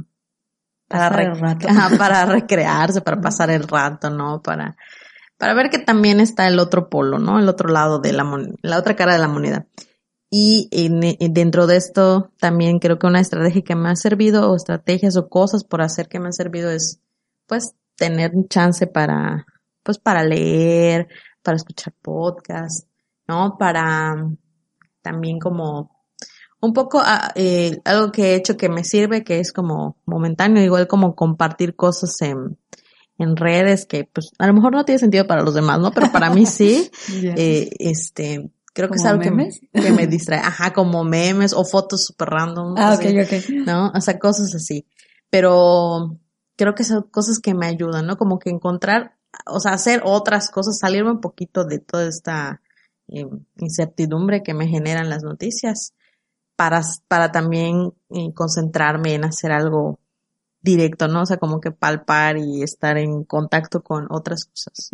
rato. 0.88 1.68
para 1.96 2.26
recrearse, 2.26 3.00
para 3.00 3.20
pasar 3.20 3.50
el 3.50 3.66
rato, 3.66 4.10
¿no? 4.10 4.42
Para, 4.42 4.76
para 5.40 5.54
ver 5.54 5.70
que 5.70 5.78
también 5.78 6.20
está 6.20 6.46
el 6.48 6.58
otro 6.58 6.90
polo, 6.90 7.18
¿no? 7.18 7.38
El 7.38 7.48
otro 7.48 7.70
lado 7.70 7.98
de 7.98 8.12
la 8.12 8.24
moneda, 8.24 8.54
la 8.60 8.78
otra 8.78 8.94
cara 8.94 9.14
de 9.14 9.20
la 9.20 9.26
moneda. 9.26 9.66
Y 10.30 10.68
dentro 11.30 11.66
de 11.66 11.78
esto 11.78 12.30
también 12.38 12.78
creo 12.78 12.98
que 12.98 13.06
una 13.06 13.20
estrategia 13.20 13.62
que 13.62 13.74
me 13.74 13.88
ha 13.88 13.96
servido 13.96 14.50
o 14.50 14.54
estrategias 14.54 15.16
o 15.16 15.30
cosas 15.30 15.64
por 15.64 15.80
hacer 15.80 16.08
que 16.08 16.20
me 16.20 16.26
han 16.26 16.34
servido 16.34 16.70
es 16.70 17.00
pues 17.46 17.74
tener 17.96 18.32
un 18.34 18.48
chance 18.48 18.86
para 18.86 19.46
pues 19.82 19.98
para 19.98 20.24
leer, 20.24 21.08
para 21.42 21.56
escuchar 21.56 21.94
podcast, 22.02 22.86
¿no? 23.26 23.56
Para 23.58 24.14
también 25.00 25.38
como 25.38 26.04
un 26.60 26.74
poco 26.74 27.00
ah, 27.02 27.32
eh, 27.34 27.80
algo 27.86 28.12
que 28.12 28.32
he 28.32 28.34
hecho 28.34 28.58
que 28.58 28.68
me 28.68 28.84
sirve, 28.84 29.24
que 29.24 29.40
es 29.40 29.54
como 29.54 29.96
momentáneo, 30.04 30.62
igual 30.62 30.86
como 30.86 31.16
compartir 31.16 31.76
cosas 31.76 32.20
en, 32.20 32.58
en 33.20 33.36
redes 33.36 33.84
que 33.84 34.04
pues 34.04 34.30
a 34.38 34.46
lo 34.46 34.54
mejor 34.54 34.72
no 34.72 34.84
tiene 34.84 34.98
sentido 34.98 35.26
para 35.26 35.42
los 35.42 35.54
demás, 35.54 35.78
¿no? 35.78 35.92
Pero 35.92 36.10
para 36.10 36.30
mí 36.30 36.46
sí. 36.46 36.90
eh, 37.36 37.70
este, 37.78 38.50
creo 38.72 38.88
que 38.88 38.96
es 38.96 39.04
algo 39.04 39.22
que 39.22 39.30
me, 39.30 39.50
que 39.72 39.92
me, 39.92 40.06
distrae. 40.06 40.40
Ajá, 40.40 40.72
como 40.72 41.04
memes 41.04 41.52
o 41.52 41.64
fotos 41.64 42.06
super 42.06 42.28
random. 42.28 42.74
Ah, 42.78 42.94
ok, 42.94 43.04
ok. 43.24 43.50
¿No? 43.66 43.92
O 43.94 44.00
sea, 44.00 44.18
cosas 44.18 44.54
así. 44.54 44.86
Pero 45.28 46.18
creo 46.56 46.74
que 46.74 46.84
son 46.84 47.02
cosas 47.10 47.40
que 47.40 47.54
me 47.54 47.66
ayudan, 47.66 48.06
¿no? 48.06 48.16
Como 48.16 48.38
que 48.38 48.48
encontrar, 48.48 49.16
o 49.46 49.60
sea, 49.60 49.72
hacer 49.72 50.00
otras 50.04 50.50
cosas, 50.50 50.78
salirme 50.78 51.10
un 51.10 51.20
poquito 51.20 51.64
de 51.64 51.78
toda 51.78 52.08
esta 52.08 52.62
eh, 53.08 53.26
incertidumbre 53.58 54.42
que 54.42 54.54
me 54.54 54.66
generan 54.66 55.10
las 55.10 55.22
noticias 55.22 55.92
para, 56.56 56.80
para 57.06 57.32
también 57.32 57.92
eh, 58.08 58.32
concentrarme 58.32 59.12
en 59.14 59.24
hacer 59.24 59.52
algo 59.52 59.98
directo, 60.62 61.08
¿no? 61.08 61.22
O 61.22 61.26
sea, 61.26 61.38
como 61.38 61.60
que 61.60 61.70
palpar 61.70 62.36
y 62.38 62.62
estar 62.62 62.98
en 62.98 63.24
contacto 63.24 63.82
con 63.82 64.06
otras 64.10 64.44
cosas. 64.44 64.90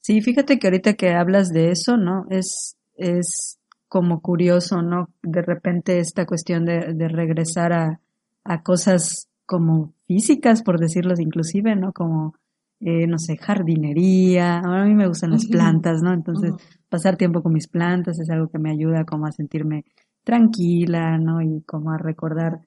Sí, 0.00 0.20
fíjate 0.20 0.58
que 0.58 0.66
ahorita 0.66 0.94
que 0.94 1.14
hablas 1.14 1.50
de 1.50 1.70
eso, 1.70 1.96
¿no? 1.96 2.26
Es, 2.30 2.76
es 2.96 3.58
como 3.88 4.20
curioso, 4.20 4.82
¿no? 4.82 5.10
De 5.22 5.42
repente 5.42 5.98
esta 5.98 6.26
cuestión 6.26 6.64
de, 6.64 6.94
de 6.94 7.08
regresar 7.08 7.72
a, 7.72 8.00
a 8.44 8.62
cosas 8.62 9.28
como 9.46 9.94
físicas, 10.06 10.62
por 10.62 10.78
decirlo 10.78 11.14
inclusive, 11.18 11.76
¿no? 11.76 11.92
Como, 11.92 12.34
eh, 12.80 13.06
no 13.06 13.18
sé, 13.18 13.36
jardinería. 13.36 14.58
Ahora 14.58 14.82
a 14.82 14.86
mí 14.86 14.94
me 14.94 15.08
gustan 15.08 15.30
las 15.30 15.46
plantas, 15.46 16.02
¿no? 16.02 16.12
Entonces, 16.12 16.52
pasar 16.88 17.16
tiempo 17.16 17.42
con 17.42 17.52
mis 17.52 17.68
plantas 17.68 18.18
es 18.18 18.28
algo 18.30 18.48
que 18.48 18.58
me 18.58 18.70
ayuda 18.70 19.04
como 19.04 19.26
a 19.26 19.32
sentirme 19.32 19.84
tranquila, 20.24 21.18
¿no? 21.18 21.40
Y 21.42 21.62
como 21.62 21.90
a 21.90 21.98
recordar 21.98 22.60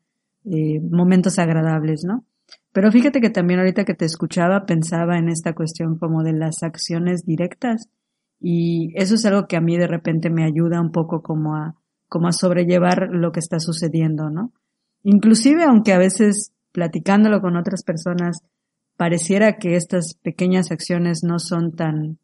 eh, 0.49 0.79
momentos 0.79 1.39
agradables, 1.39 2.03
¿no? 2.05 2.25
Pero 2.71 2.91
fíjate 2.91 3.21
que 3.21 3.29
también 3.29 3.59
ahorita 3.59 3.83
que 3.85 3.95
te 3.95 4.05
escuchaba 4.05 4.65
pensaba 4.65 5.17
en 5.17 5.29
esta 5.29 5.53
cuestión 5.53 5.97
como 5.97 6.23
de 6.23 6.33
las 6.33 6.63
acciones 6.63 7.25
directas 7.25 7.89
y 8.39 8.93
eso 8.95 9.15
es 9.15 9.25
algo 9.25 9.47
que 9.47 9.57
a 9.57 9.61
mí 9.61 9.77
de 9.77 9.87
repente 9.87 10.29
me 10.29 10.45
ayuda 10.45 10.79
un 10.79 10.91
poco 10.91 11.21
como 11.21 11.55
a 11.55 11.75
como 12.07 12.29
a 12.29 12.31
sobrellevar 12.31 13.09
lo 13.11 13.33
que 13.33 13.41
está 13.41 13.59
sucediendo, 13.59 14.29
¿no? 14.29 14.53
Inclusive 15.03 15.63
aunque 15.65 15.91
a 15.91 15.97
veces 15.97 16.53
platicándolo 16.71 17.41
con 17.41 17.57
otras 17.57 17.83
personas 17.83 18.43
pareciera 18.95 19.57
que 19.57 19.75
estas 19.75 20.13
pequeñas 20.21 20.71
acciones 20.71 21.23
no 21.23 21.39
son 21.39 21.75
tan 21.75 22.19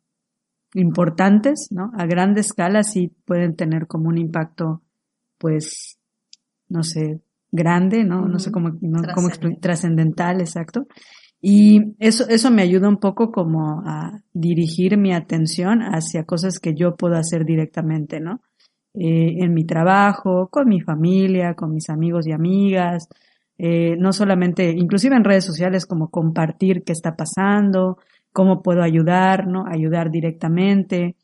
importantes, 0.73 1.67
¿no? 1.71 1.91
A 1.97 2.05
grande 2.05 2.41
escala 2.41 2.83
sí 2.83 3.11
pueden 3.25 3.55
tener 3.55 3.87
como 3.87 4.07
un 4.07 4.17
impacto 4.17 4.81
pues 5.37 5.97
no 6.69 6.83
sé, 6.83 7.21
grande, 7.53 8.03
¿no? 8.03 8.27
No 8.27 8.39
sé 8.39 8.51
cómo, 8.51 8.71
no, 8.81 9.01
cómo 9.13 9.29
trascendental, 9.61 10.41
exacto. 10.41 10.87
Y 11.39 11.95
eso, 11.99 12.27
eso 12.27 12.51
me 12.51 12.63
ayuda 12.63 12.89
un 12.89 12.97
poco 12.97 13.31
como 13.31 13.83
a 13.85 14.19
dirigir 14.33 14.97
mi 14.97 15.13
atención 15.13 15.81
hacia 15.81 16.25
cosas 16.25 16.59
que 16.59 16.73
yo 16.73 16.95
puedo 16.95 17.15
hacer 17.15 17.45
directamente, 17.45 18.19
¿no? 18.19 18.41
Eh, 18.95 19.37
en 19.43 19.53
mi 19.53 19.65
trabajo, 19.65 20.47
con 20.49 20.67
mi 20.67 20.81
familia, 20.81 21.53
con 21.53 21.73
mis 21.73 21.89
amigos 21.89 22.27
y 22.27 22.31
amigas, 22.31 23.07
eh, 23.57 23.95
no 23.97 24.13
solamente, 24.13 24.71
inclusive 24.71 25.15
en 25.15 25.23
redes 25.23 25.45
sociales, 25.45 25.85
como 25.85 26.09
compartir 26.09 26.83
qué 26.83 26.91
está 26.91 27.15
pasando, 27.15 27.97
cómo 28.31 28.63
puedo 28.63 28.81
ayudar, 28.81 29.47
¿no? 29.47 29.65
Ayudar 29.67 30.09
directamente. 30.09 31.15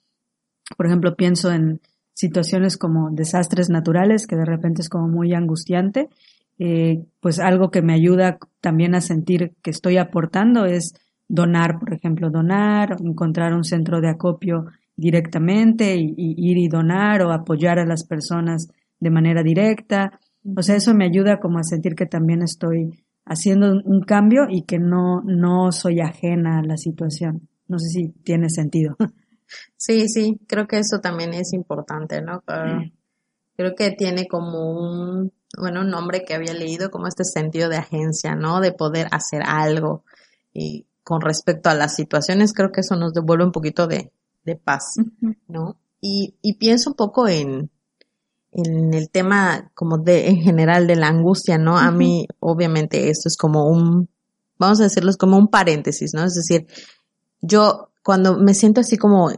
Por 0.77 0.85
ejemplo, 0.85 1.15
pienso 1.15 1.51
en, 1.51 1.81
situaciones 2.19 2.75
como 2.75 3.11
desastres 3.11 3.69
naturales, 3.69 4.27
que 4.27 4.35
de 4.35 4.43
repente 4.43 4.81
es 4.81 4.89
como 4.89 5.07
muy 5.07 5.33
angustiante, 5.33 6.09
eh, 6.57 7.05
pues 7.21 7.39
algo 7.39 7.71
que 7.71 7.81
me 7.81 7.93
ayuda 7.93 8.37
también 8.59 8.93
a 8.93 8.99
sentir 8.99 9.53
que 9.61 9.71
estoy 9.71 9.95
aportando 9.95 10.65
es 10.65 10.95
donar, 11.29 11.79
por 11.79 11.93
ejemplo, 11.93 12.29
donar, 12.29 12.97
encontrar 12.99 13.53
un 13.53 13.63
centro 13.63 14.01
de 14.01 14.09
acopio 14.09 14.65
directamente 14.97 15.95
y, 15.95 16.13
ir 16.17 16.57
y 16.57 16.67
donar 16.67 17.21
o 17.21 17.31
apoyar 17.31 17.79
a 17.79 17.85
las 17.85 18.05
personas 18.05 18.67
de 18.99 19.11
manera 19.11 19.41
directa. 19.41 20.19
O 20.57 20.61
sea, 20.61 20.75
eso 20.75 20.93
me 20.93 21.05
ayuda 21.05 21.39
como 21.39 21.59
a 21.59 21.63
sentir 21.63 21.95
que 21.95 22.05
también 22.05 22.41
estoy 22.41 22.99
haciendo 23.23 23.79
un 23.85 24.01
cambio 24.01 24.41
y 24.49 24.63
que 24.63 24.77
no, 24.77 25.21
no 25.23 25.71
soy 25.71 26.01
ajena 26.01 26.59
a 26.59 26.63
la 26.63 26.75
situación. 26.75 27.47
No 27.69 27.79
sé 27.79 27.87
si 27.87 28.09
tiene 28.23 28.49
sentido. 28.49 28.97
Sí, 29.77 30.07
sí, 30.07 30.39
creo 30.47 30.67
que 30.67 30.79
eso 30.79 30.99
también 30.99 31.33
es 31.33 31.53
importante, 31.53 32.21
¿no? 32.21 32.43
Creo 33.55 33.75
que 33.75 33.91
tiene 33.91 34.27
como 34.27 34.71
un, 34.71 35.33
bueno, 35.57 35.81
un 35.81 35.89
nombre 35.89 36.23
que 36.23 36.33
había 36.33 36.53
leído, 36.53 36.89
como 36.91 37.07
este 37.07 37.23
sentido 37.23 37.69
de 37.69 37.77
agencia, 37.77 38.35
¿no? 38.35 38.61
De 38.61 38.71
poder 38.71 39.07
hacer 39.11 39.41
algo. 39.45 40.03
Y 40.53 40.85
con 41.03 41.21
respecto 41.21 41.69
a 41.69 41.75
las 41.75 41.95
situaciones, 41.95 42.53
creo 42.53 42.71
que 42.71 42.81
eso 42.81 42.95
nos 42.95 43.13
devuelve 43.13 43.45
un 43.45 43.51
poquito 43.51 43.87
de, 43.87 44.11
de 44.45 44.55
paz, 44.55 44.95
¿no? 45.47 45.77
Y, 46.01 46.35
y 46.41 46.53
pienso 46.53 46.91
un 46.91 46.95
poco 46.95 47.27
en, 47.27 47.69
en 48.51 48.93
el 48.93 49.09
tema 49.09 49.71
como 49.73 49.97
de, 49.97 50.27
en 50.27 50.37
general 50.37 50.87
de 50.87 50.95
la 50.95 51.07
angustia, 51.07 51.57
¿no? 51.57 51.77
A 51.77 51.91
mí, 51.91 52.27
obviamente, 52.39 53.09
esto 53.09 53.27
es 53.27 53.37
como 53.37 53.67
un, 53.67 54.09
vamos 54.57 54.79
a 54.79 54.83
decirlo, 54.83 55.09
es 55.09 55.17
como 55.17 55.37
un 55.37 55.49
paréntesis, 55.49 56.13
¿no? 56.13 56.23
Es 56.23 56.33
decir, 56.33 56.67
yo 57.41 57.88
cuando 58.09 58.39
me 58.39 58.55
siento 58.55 58.81
así 58.81 58.97
como 58.97 59.29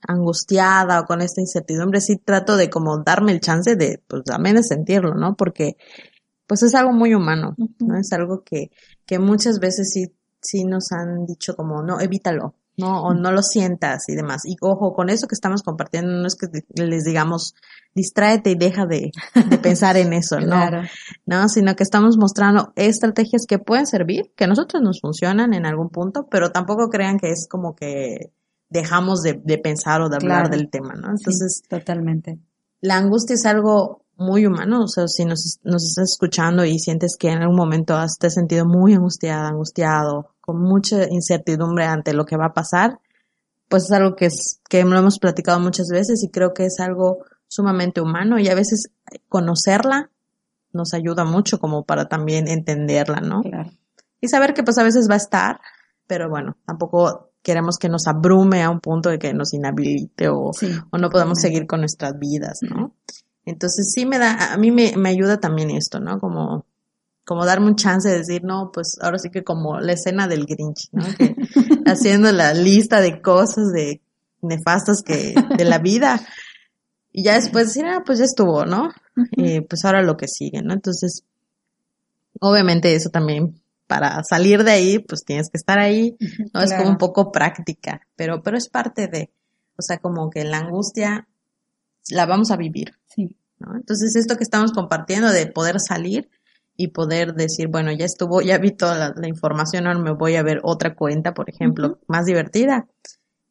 angustiada 0.00 0.98
o 0.98 1.04
con 1.04 1.20
esta 1.20 1.40
incertidumbre, 1.40 2.00
sí 2.00 2.16
trato 2.16 2.56
de 2.56 2.68
como 2.68 3.04
darme 3.04 3.30
el 3.30 3.38
chance 3.38 3.76
de, 3.76 4.02
pues 4.04 4.24
también 4.24 4.56
de 4.56 4.64
sentirlo, 4.64 5.14
¿no? 5.14 5.36
Porque, 5.36 5.76
pues 6.44 6.64
es 6.64 6.74
algo 6.74 6.92
muy 6.92 7.14
humano, 7.14 7.54
¿no? 7.78 7.96
Es 7.96 8.12
algo 8.12 8.42
que, 8.42 8.72
que 9.06 9.20
muchas 9.20 9.60
veces 9.60 9.92
sí, 9.92 10.12
sí 10.42 10.64
nos 10.64 10.90
han 10.90 11.24
dicho 11.24 11.54
como, 11.54 11.84
no, 11.84 12.00
evítalo, 12.00 12.56
¿no? 12.76 13.02
O 13.02 13.14
no 13.14 13.32
lo 13.32 13.42
sientas 13.42 14.08
y 14.08 14.14
demás. 14.14 14.42
Y 14.44 14.56
ojo, 14.60 14.92
con 14.94 15.10
eso 15.10 15.26
que 15.26 15.34
estamos 15.34 15.62
compartiendo, 15.62 16.12
no 16.12 16.26
es 16.26 16.36
que 16.36 16.46
les 16.74 17.04
digamos, 17.04 17.54
distráete 17.94 18.50
y 18.50 18.54
deja 18.54 18.86
de, 18.86 19.10
de 19.48 19.58
pensar 19.58 19.96
en 19.96 20.12
eso, 20.12 20.40
¿no? 20.40 20.58
No, 21.26 21.48
sino 21.48 21.74
que 21.76 21.82
estamos 21.82 22.16
mostrando 22.16 22.72
estrategias 22.76 23.46
que 23.46 23.58
pueden 23.58 23.86
servir, 23.86 24.32
que 24.36 24.44
a 24.44 24.48
nosotros 24.48 24.82
nos 24.82 25.00
funcionan 25.00 25.54
en 25.54 25.66
algún 25.66 25.90
punto, 25.90 26.26
pero 26.30 26.50
tampoco 26.50 26.88
crean 26.88 27.18
que 27.18 27.30
es 27.30 27.46
como 27.48 27.74
que 27.74 28.32
dejamos 28.68 29.22
de, 29.22 29.40
de 29.44 29.58
pensar 29.58 30.00
o 30.00 30.08
de 30.08 30.16
hablar 30.16 30.48
del 30.48 30.70
tema, 30.70 30.94
¿no? 30.94 31.10
Entonces, 31.10 31.62
totalmente. 31.68 32.38
La 32.80 32.96
angustia 32.96 33.34
es 33.34 33.44
algo 33.44 34.04
muy 34.20 34.46
humano, 34.46 34.84
o 34.84 34.88
sea, 34.88 35.08
si 35.08 35.24
nos, 35.24 35.60
nos 35.64 35.82
estás 35.82 36.12
escuchando 36.12 36.64
y 36.64 36.78
sientes 36.78 37.16
que 37.18 37.30
en 37.30 37.40
algún 37.40 37.56
momento 37.56 37.96
has 37.96 38.18
te 38.18 38.30
sentido 38.30 38.66
muy 38.66 38.92
angustiada, 38.92 39.48
angustiado, 39.48 40.34
con 40.50 40.60
mucha 40.60 41.04
incertidumbre 41.08 41.84
ante 41.84 42.12
lo 42.12 42.26
que 42.26 42.36
va 42.36 42.46
a 42.46 42.52
pasar, 42.52 42.98
pues 43.68 43.84
es 43.84 43.92
algo 43.92 44.16
que 44.16 44.26
es, 44.26 44.60
que 44.68 44.82
lo 44.82 44.98
hemos 44.98 45.20
platicado 45.20 45.60
muchas 45.60 45.86
veces 45.92 46.24
y 46.24 46.28
creo 46.28 46.52
que 46.52 46.64
es 46.64 46.80
algo 46.80 47.18
sumamente 47.46 48.00
humano 48.00 48.40
y 48.40 48.48
a 48.48 48.56
veces 48.56 48.90
conocerla 49.28 50.10
nos 50.72 50.92
ayuda 50.92 51.24
mucho 51.24 51.60
como 51.60 51.84
para 51.84 52.08
también 52.08 52.48
entenderla, 52.48 53.20
¿no? 53.20 53.42
Claro. 53.42 53.70
Y 54.20 54.26
saber 54.26 54.54
que 54.54 54.64
pues 54.64 54.76
a 54.78 54.82
veces 54.82 55.08
va 55.08 55.14
a 55.14 55.18
estar, 55.18 55.60
pero 56.08 56.28
bueno, 56.28 56.56
tampoco 56.66 57.30
queremos 57.42 57.78
que 57.78 57.88
nos 57.88 58.08
abrume 58.08 58.64
a 58.64 58.70
un 58.70 58.80
punto 58.80 59.08
de 59.08 59.20
que 59.20 59.32
nos 59.32 59.54
inhabilite 59.54 60.30
o, 60.30 60.50
o 60.90 60.98
no 60.98 61.10
podamos 61.10 61.38
seguir 61.38 61.68
con 61.68 61.78
nuestras 61.78 62.18
vidas, 62.18 62.58
¿no? 62.62 62.96
Entonces 63.44 63.92
sí 63.94 64.04
me 64.04 64.18
da, 64.18 64.52
a 64.52 64.56
mí 64.56 64.72
me, 64.72 64.96
me 64.96 65.10
ayuda 65.10 65.38
también 65.38 65.70
esto, 65.70 66.00
¿no? 66.00 66.18
Como, 66.18 66.66
como 67.24 67.44
darme 67.44 67.66
un 67.66 67.76
chance 67.76 68.08
de 68.08 68.18
decir, 68.18 68.42
no, 68.42 68.70
pues 68.72 68.96
ahora 69.00 69.18
sí 69.18 69.30
que 69.30 69.44
como 69.44 69.78
la 69.78 69.92
escena 69.92 70.26
del 70.26 70.46
Grinch, 70.46 70.88
¿no? 70.92 71.04
Que, 71.16 71.36
haciendo 71.86 72.32
la 72.32 72.54
lista 72.54 73.00
de 73.00 73.20
cosas 73.20 73.72
de 73.72 74.00
nefastas 74.42 75.02
que, 75.02 75.34
de 75.56 75.64
la 75.64 75.78
vida. 75.78 76.20
Y 77.12 77.24
ya 77.24 77.34
después 77.34 77.68
decir, 77.68 77.86
ah, 77.86 78.02
pues 78.04 78.18
ya 78.18 78.24
estuvo, 78.24 78.64
¿no? 78.64 78.90
Y 79.32 79.60
pues 79.60 79.84
ahora 79.84 80.02
lo 80.02 80.16
que 80.16 80.28
sigue, 80.28 80.62
¿no? 80.62 80.72
Entonces, 80.72 81.24
obviamente 82.40 82.94
eso 82.94 83.10
también, 83.10 83.60
para 83.86 84.22
salir 84.22 84.64
de 84.64 84.70
ahí, 84.70 84.98
pues 84.98 85.24
tienes 85.24 85.50
que 85.50 85.58
estar 85.58 85.78
ahí, 85.78 86.16
¿no? 86.54 86.62
Es 86.62 86.72
como 86.72 86.88
un 86.88 86.98
poco 86.98 87.32
práctica, 87.32 88.06
pero, 88.16 88.42
pero 88.42 88.56
es 88.56 88.68
parte 88.68 89.08
de, 89.08 89.30
o 89.76 89.82
sea, 89.82 89.98
como 89.98 90.30
que 90.30 90.44
la 90.44 90.58
angustia 90.58 91.28
la 92.08 92.26
vamos 92.26 92.50
a 92.50 92.56
vivir. 92.56 92.96
Sí. 93.06 93.36
¿no? 93.58 93.76
Entonces, 93.76 94.16
esto 94.16 94.36
que 94.36 94.44
estamos 94.44 94.72
compartiendo 94.72 95.30
de 95.30 95.46
poder 95.46 95.80
salir 95.80 96.28
y 96.82 96.88
poder 96.88 97.34
decir, 97.34 97.68
bueno, 97.68 97.92
ya 97.92 98.06
estuvo, 98.06 98.40
ya 98.40 98.56
vi 98.56 98.70
toda 98.70 99.12
la, 99.14 99.28
información, 99.28 99.86
ahora 99.86 99.98
me 99.98 100.14
voy 100.14 100.36
a 100.36 100.42
ver 100.42 100.60
otra 100.62 100.94
cuenta, 100.94 101.34
por 101.34 101.50
ejemplo, 101.50 101.98
más 102.08 102.24
divertida, 102.24 102.86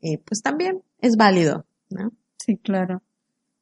eh, 0.01 0.17
pues 0.25 0.41
también 0.41 0.81
es 0.99 1.15
válido, 1.15 1.65
¿no? 1.91 2.09
Sí, 2.37 2.57
claro. 2.57 3.03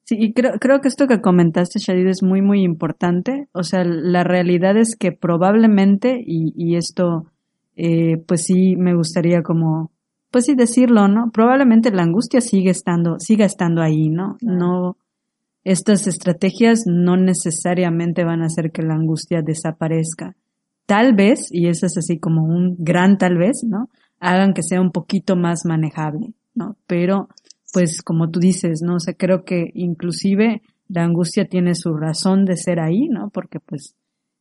Sí, 0.05 0.15
y 0.17 0.31
creo, 0.31 0.53
creo 0.53 0.79
que 0.79 0.87
esto 0.87 1.05
que 1.05 1.19
comentaste, 1.19 1.79
Shadid, 1.79 2.07
es 2.07 2.23
muy, 2.23 2.41
muy 2.41 2.63
importante. 2.63 3.49
O 3.51 3.63
sea, 3.63 3.83
la 3.83 4.23
realidad 4.23 4.77
es 4.77 4.95
que 4.95 5.11
probablemente, 5.11 6.17
y, 6.25 6.53
y 6.55 6.77
esto, 6.77 7.25
eh, 7.75 8.15
pues 8.25 8.43
sí 8.45 8.77
me 8.77 8.95
gustaría 8.95 9.41
como, 9.41 9.91
pues 10.31 10.45
sí 10.45 10.55
decirlo, 10.55 11.09
¿no? 11.09 11.29
Probablemente 11.33 11.91
la 11.91 12.03
angustia 12.03 12.39
sigue 12.39 12.69
estando, 12.69 13.19
siga 13.19 13.45
estando 13.45 13.81
ahí, 13.81 14.07
¿no? 14.07 14.37
No, 14.39 14.95
estas 15.67 16.07
estrategias 16.07 16.83
no 16.85 17.17
necesariamente 17.17 18.23
van 18.23 18.41
a 18.41 18.45
hacer 18.45 18.71
que 18.71 18.83
la 18.83 18.93
angustia 18.93 19.41
desaparezca. 19.41 20.37
Tal 20.85 21.13
vez, 21.13 21.49
y 21.51 21.67
eso 21.67 21.85
es 21.85 21.97
así 21.97 22.19
como 22.19 22.45
un 22.45 22.77
gran 22.79 23.17
tal 23.17 23.37
vez, 23.37 23.65
¿no? 23.67 23.89
Hagan 24.21 24.53
que 24.53 24.63
sea 24.63 24.79
un 24.79 24.91
poquito 24.91 25.35
más 25.35 25.65
manejable, 25.65 26.33
¿no? 26.55 26.77
Pero 26.87 27.27
pues 27.73 28.01
como 28.01 28.29
tú 28.29 28.39
dices, 28.39 28.79
¿no? 28.81 28.95
O 28.95 28.99
sea, 29.01 29.13
creo 29.13 29.43
que 29.43 29.65
inclusive 29.73 30.61
la 30.87 31.03
angustia 31.03 31.49
tiene 31.49 31.75
su 31.75 31.93
razón 31.93 32.45
de 32.45 32.55
ser 32.55 32.79
ahí, 32.79 33.09
¿no? 33.09 33.29
Porque 33.29 33.59
pues 33.59 33.93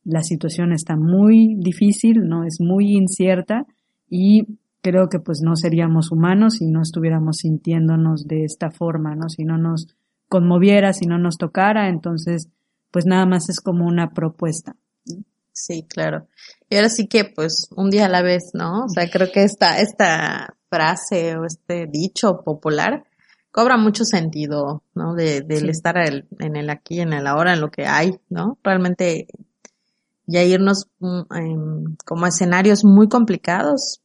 la 0.05 0.21
situación 0.21 0.71
está 0.71 0.95
muy 0.95 1.55
difícil, 1.57 2.25
¿no? 2.25 2.45
Es 2.45 2.61
muy 2.61 2.95
incierta 2.95 3.65
y 4.09 4.43
creo 4.81 5.09
que 5.09 5.19
pues 5.19 5.41
no 5.43 5.57
seríamos 5.57 6.09
humanos 6.09 6.59
si 6.59 6.67
no 6.67 6.83
estuviéramos 6.83 7.39
sintiéndonos 7.41 8.27
de 8.27 8.45
esta 8.45 8.71
forma, 8.71 9.13
¿no? 9.13 9.27
Si 9.27 9.43
no 9.43 9.57
nos 9.57 9.87
conmoviera, 10.27 10.93
si 10.93 11.05
no 11.05 11.17
nos 11.17 11.37
tocara, 11.37 11.89
entonces 11.89 12.49
pues 12.91 13.05
nada 13.05 13.25
más 13.25 13.49
es 13.49 13.59
como 13.59 13.85
una 13.85 14.11
propuesta. 14.11 14.75
Sí, 15.51 15.83
claro. 15.89 16.27
Y 16.69 16.75
ahora 16.75 16.89
sí 16.89 17.07
que 17.07 17.25
pues 17.25 17.67
un 17.75 17.89
día 17.89 18.05
a 18.05 18.09
la 18.09 18.21
vez, 18.21 18.51
¿no? 18.53 18.85
O 18.85 18.89
sea, 18.89 19.09
creo 19.09 19.31
que 19.31 19.43
esta, 19.43 19.79
esta 19.79 20.55
frase 20.69 21.35
o 21.35 21.45
este 21.45 21.87
dicho 21.87 22.41
popular 22.43 23.05
cobra 23.51 23.77
mucho 23.77 24.03
sentido, 24.03 24.83
¿no? 24.93 25.15
De, 25.15 25.41
del 25.41 25.69
estar 25.69 25.97
en 25.97 26.55
el 26.55 26.69
aquí, 26.69 26.99
en 26.99 27.13
el 27.13 27.25
ahora, 27.25 27.53
en 27.53 27.61
lo 27.61 27.71
que 27.71 27.87
hay, 27.87 28.19
¿no? 28.29 28.59
Realmente 28.63 29.27
ya 30.27 30.43
irnos 30.43 30.87
mm, 30.99 31.95
como 32.05 32.25
a 32.25 32.29
escenarios 32.29 32.83
muy 32.83 33.07
complicados, 33.07 34.01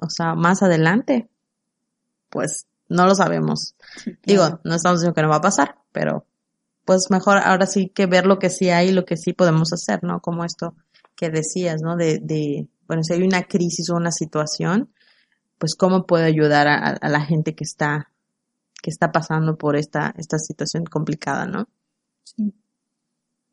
o 0.00 0.10
sea, 0.10 0.34
más 0.34 0.62
adelante, 0.62 1.28
pues 2.28 2.66
no 2.92 3.06
lo 3.06 3.14
sabemos. 3.14 3.74
Digo, 4.24 4.60
no 4.64 4.74
estamos 4.74 5.00
diciendo 5.00 5.14
que 5.14 5.22
no 5.22 5.28
va 5.28 5.36
a 5.36 5.42
pasar, 5.42 5.76
pero 5.92 6.26
pues 6.84 7.06
mejor 7.10 7.38
ahora 7.38 7.66
sí 7.66 7.88
que 7.88 8.06
ver 8.06 8.26
lo 8.26 8.38
que 8.38 8.50
sí 8.50 8.70
hay 8.70 8.88
y 8.88 8.92
lo 8.92 9.04
que 9.04 9.16
sí 9.16 9.32
podemos 9.32 9.72
hacer, 9.72 10.02
¿no? 10.02 10.20
Como 10.20 10.44
esto 10.44 10.74
que 11.16 11.30
decías, 11.30 11.80
¿no? 11.82 11.96
De, 11.96 12.18
de 12.20 12.68
bueno, 12.86 13.02
si 13.02 13.14
hay 13.14 13.22
una 13.22 13.42
crisis 13.44 13.90
o 13.90 13.96
una 13.96 14.12
situación, 14.12 14.90
pues 15.58 15.74
cómo 15.74 16.06
puedo 16.06 16.24
ayudar 16.24 16.68
a, 16.68 16.90
a 16.90 17.08
la 17.08 17.20
gente 17.20 17.54
que 17.54 17.64
está 17.64 18.08
que 18.82 18.90
está 18.90 19.12
pasando 19.12 19.56
por 19.56 19.76
esta, 19.76 20.12
esta 20.18 20.38
situación 20.38 20.84
complicada, 20.84 21.46
¿no? 21.46 21.68
Sí. 22.24 22.52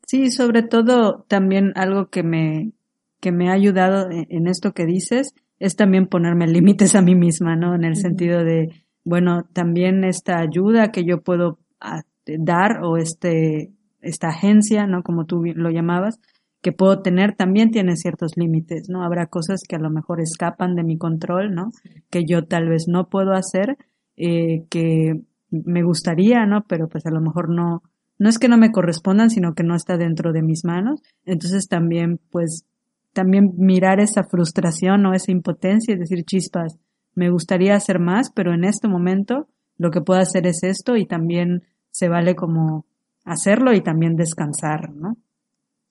Sí, 0.06 0.32
sobre 0.32 0.64
todo 0.64 1.24
también 1.28 1.72
algo 1.76 2.10
que 2.10 2.24
me, 2.24 2.72
que 3.20 3.30
me 3.30 3.48
ha 3.48 3.52
ayudado 3.52 4.10
en, 4.10 4.48
esto 4.48 4.72
que 4.72 4.84
dices 4.84 5.34
es 5.60 5.76
también 5.76 6.08
ponerme 6.08 6.48
límites 6.48 6.96
a 6.96 7.00
mí 7.00 7.14
misma, 7.14 7.54
¿no? 7.54 7.76
En 7.76 7.84
el 7.84 7.94
sentido 7.94 8.42
de, 8.42 8.84
bueno, 9.04 9.44
también 9.52 10.04
esta 10.04 10.38
ayuda 10.38 10.92
que 10.92 11.04
yo 11.04 11.22
puedo 11.22 11.58
ah, 11.80 12.02
dar 12.26 12.82
o 12.82 12.96
este, 12.96 13.72
esta 14.00 14.28
agencia, 14.28 14.86
¿no? 14.86 15.02
Como 15.02 15.26
tú 15.26 15.42
lo 15.44 15.70
llamabas, 15.70 16.20
que 16.62 16.72
puedo 16.72 17.00
tener 17.00 17.34
también 17.34 17.70
tiene 17.70 17.96
ciertos 17.96 18.36
límites, 18.36 18.88
¿no? 18.88 19.02
Habrá 19.02 19.26
cosas 19.26 19.62
que 19.66 19.76
a 19.76 19.80
lo 19.80 19.90
mejor 19.90 20.20
escapan 20.20 20.74
de 20.74 20.84
mi 20.84 20.98
control, 20.98 21.54
¿no? 21.54 21.70
Que 22.10 22.24
yo 22.26 22.46
tal 22.46 22.68
vez 22.68 22.84
no 22.86 23.08
puedo 23.08 23.32
hacer 23.32 23.78
eh, 24.16 24.64
que 24.68 25.20
me 25.50 25.82
gustaría, 25.82 26.44
¿no? 26.46 26.64
Pero 26.68 26.88
pues 26.88 27.06
a 27.06 27.10
lo 27.10 27.20
mejor 27.20 27.48
no, 27.48 27.82
no 28.18 28.28
es 28.28 28.38
que 28.38 28.48
no 28.48 28.58
me 28.58 28.72
correspondan, 28.72 29.30
sino 29.30 29.54
que 29.54 29.64
no 29.64 29.74
está 29.74 29.96
dentro 29.96 30.32
de 30.32 30.42
mis 30.42 30.64
manos. 30.64 31.00
Entonces 31.24 31.68
también, 31.68 32.20
pues, 32.30 32.66
también 33.14 33.54
mirar 33.56 33.98
esa 33.98 34.24
frustración 34.24 35.06
o 35.06 35.14
esa 35.14 35.32
impotencia 35.32 35.94
y 35.94 35.98
decir, 35.98 36.24
chispas, 36.24 36.78
me 37.14 37.30
gustaría 37.30 37.74
hacer 37.74 37.98
más, 37.98 38.30
pero 38.30 38.54
en 38.54 38.64
este 38.64 38.88
momento 38.88 39.48
lo 39.76 39.90
que 39.90 40.00
puedo 40.00 40.20
hacer 40.20 40.46
es 40.46 40.62
esto 40.62 40.96
y 40.96 41.06
también 41.06 41.64
se 41.90 42.08
vale 42.08 42.36
como 42.36 42.86
hacerlo 43.24 43.72
y 43.72 43.82
también 43.82 44.16
descansar, 44.16 44.90
¿no? 44.90 45.16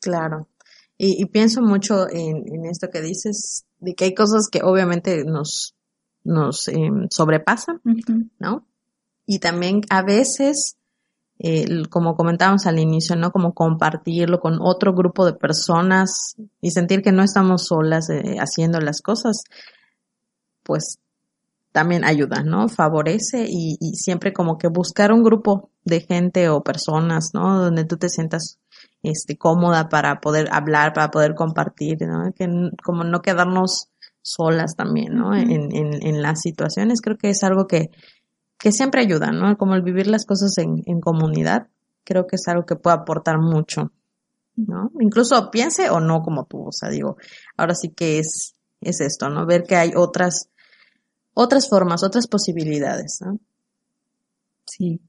Claro. 0.01 0.47
Y, 0.97 1.25
pienso 1.27 1.61
mucho 1.61 2.09
en, 2.09 2.43
en, 2.53 2.65
esto 2.65 2.89
que 2.91 3.01
dices, 3.01 3.65
de 3.79 3.95
que 3.95 4.05
hay 4.05 4.13
cosas 4.13 4.49
que 4.51 4.61
obviamente 4.63 5.23
nos 5.23 5.73
nos 6.23 6.67
em, 6.67 7.07
sobrepasan, 7.09 7.81
¿no? 8.39 8.65
Y 9.25 9.39
también 9.39 9.81
a 9.89 10.01
veces, 10.01 10.77
eh, 11.39 11.87
como 11.89 12.15
comentábamos 12.15 12.65
al 12.65 12.79
inicio, 12.79 13.15
¿no? 13.15 13.31
Como 13.31 13.53
compartirlo 13.53 14.39
con 14.39 14.59
otro 14.61 14.93
grupo 14.93 15.25
de 15.25 15.33
personas 15.33 16.35
y 16.61 16.71
sentir 16.71 17.01
que 17.01 17.11
no 17.11 17.23
estamos 17.23 17.67
solas 17.67 18.09
eh, 18.09 18.37
haciendo 18.39 18.79
las 18.79 19.01
cosas, 19.01 19.43
pues 20.63 20.99
también 21.71 22.03
ayuda, 22.03 22.43
¿no? 22.43 22.67
Favorece 22.67 23.45
y, 23.47 23.77
y, 23.79 23.95
siempre 23.95 24.33
como 24.33 24.57
que 24.57 24.67
buscar 24.67 25.11
un 25.11 25.23
grupo 25.23 25.69
de 25.83 26.01
gente 26.01 26.49
o 26.49 26.63
personas, 26.63 27.31
¿no? 27.33 27.59
Donde 27.59 27.85
tú 27.85 27.97
te 27.97 28.09
sientas 28.09 28.59
este, 29.03 29.37
cómoda 29.37 29.87
para 29.89 30.19
poder 30.19 30.47
hablar, 30.51 30.93
para 30.93 31.11
poder 31.11 31.35
compartir, 31.35 31.97
¿no? 32.01 32.33
Que 32.33 32.47
como 32.83 33.03
no 33.03 33.21
quedarnos 33.21 33.89
solas 34.21 34.75
también, 34.75 35.15
¿no? 35.15 35.35
en, 35.35 35.51
en, 35.51 36.05
en, 36.05 36.21
las 36.21 36.41
situaciones. 36.41 37.01
Creo 37.01 37.17
que 37.17 37.29
es 37.29 37.43
algo 37.43 37.67
que, 37.67 37.89
que 38.57 38.71
siempre 38.71 39.01
ayuda, 39.01 39.31
¿no? 39.31 39.57
Como 39.57 39.75
el 39.75 39.81
vivir 39.81 40.07
las 40.07 40.25
cosas 40.25 40.57
en, 40.57 40.83
en 40.85 40.99
comunidad, 40.99 41.67
creo 42.03 42.27
que 42.27 42.35
es 42.35 42.47
algo 42.47 42.65
que 42.65 42.75
puede 42.75 42.97
aportar 42.97 43.39
mucho, 43.39 43.91
¿no? 44.55 44.91
Incluso 44.99 45.49
piense 45.51 45.89
o 45.89 45.99
no 45.99 46.21
como 46.21 46.45
tú, 46.45 46.67
o 46.67 46.71
sea, 46.71 46.89
digo, 46.89 47.17
ahora 47.57 47.75
sí 47.75 47.89
que 47.89 48.19
es, 48.19 48.55
es 48.81 49.01
esto, 49.01 49.29
¿no? 49.29 49.45
Ver 49.45 49.63
que 49.63 49.75
hay 49.75 49.93
otras, 49.95 50.49
otras 51.39 51.69
formas, 51.69 52.03
otras 52.03 52.27
posibilidades, 52.27 53.19
¿no? 53.21 53.39
Sí. 54.65 54.99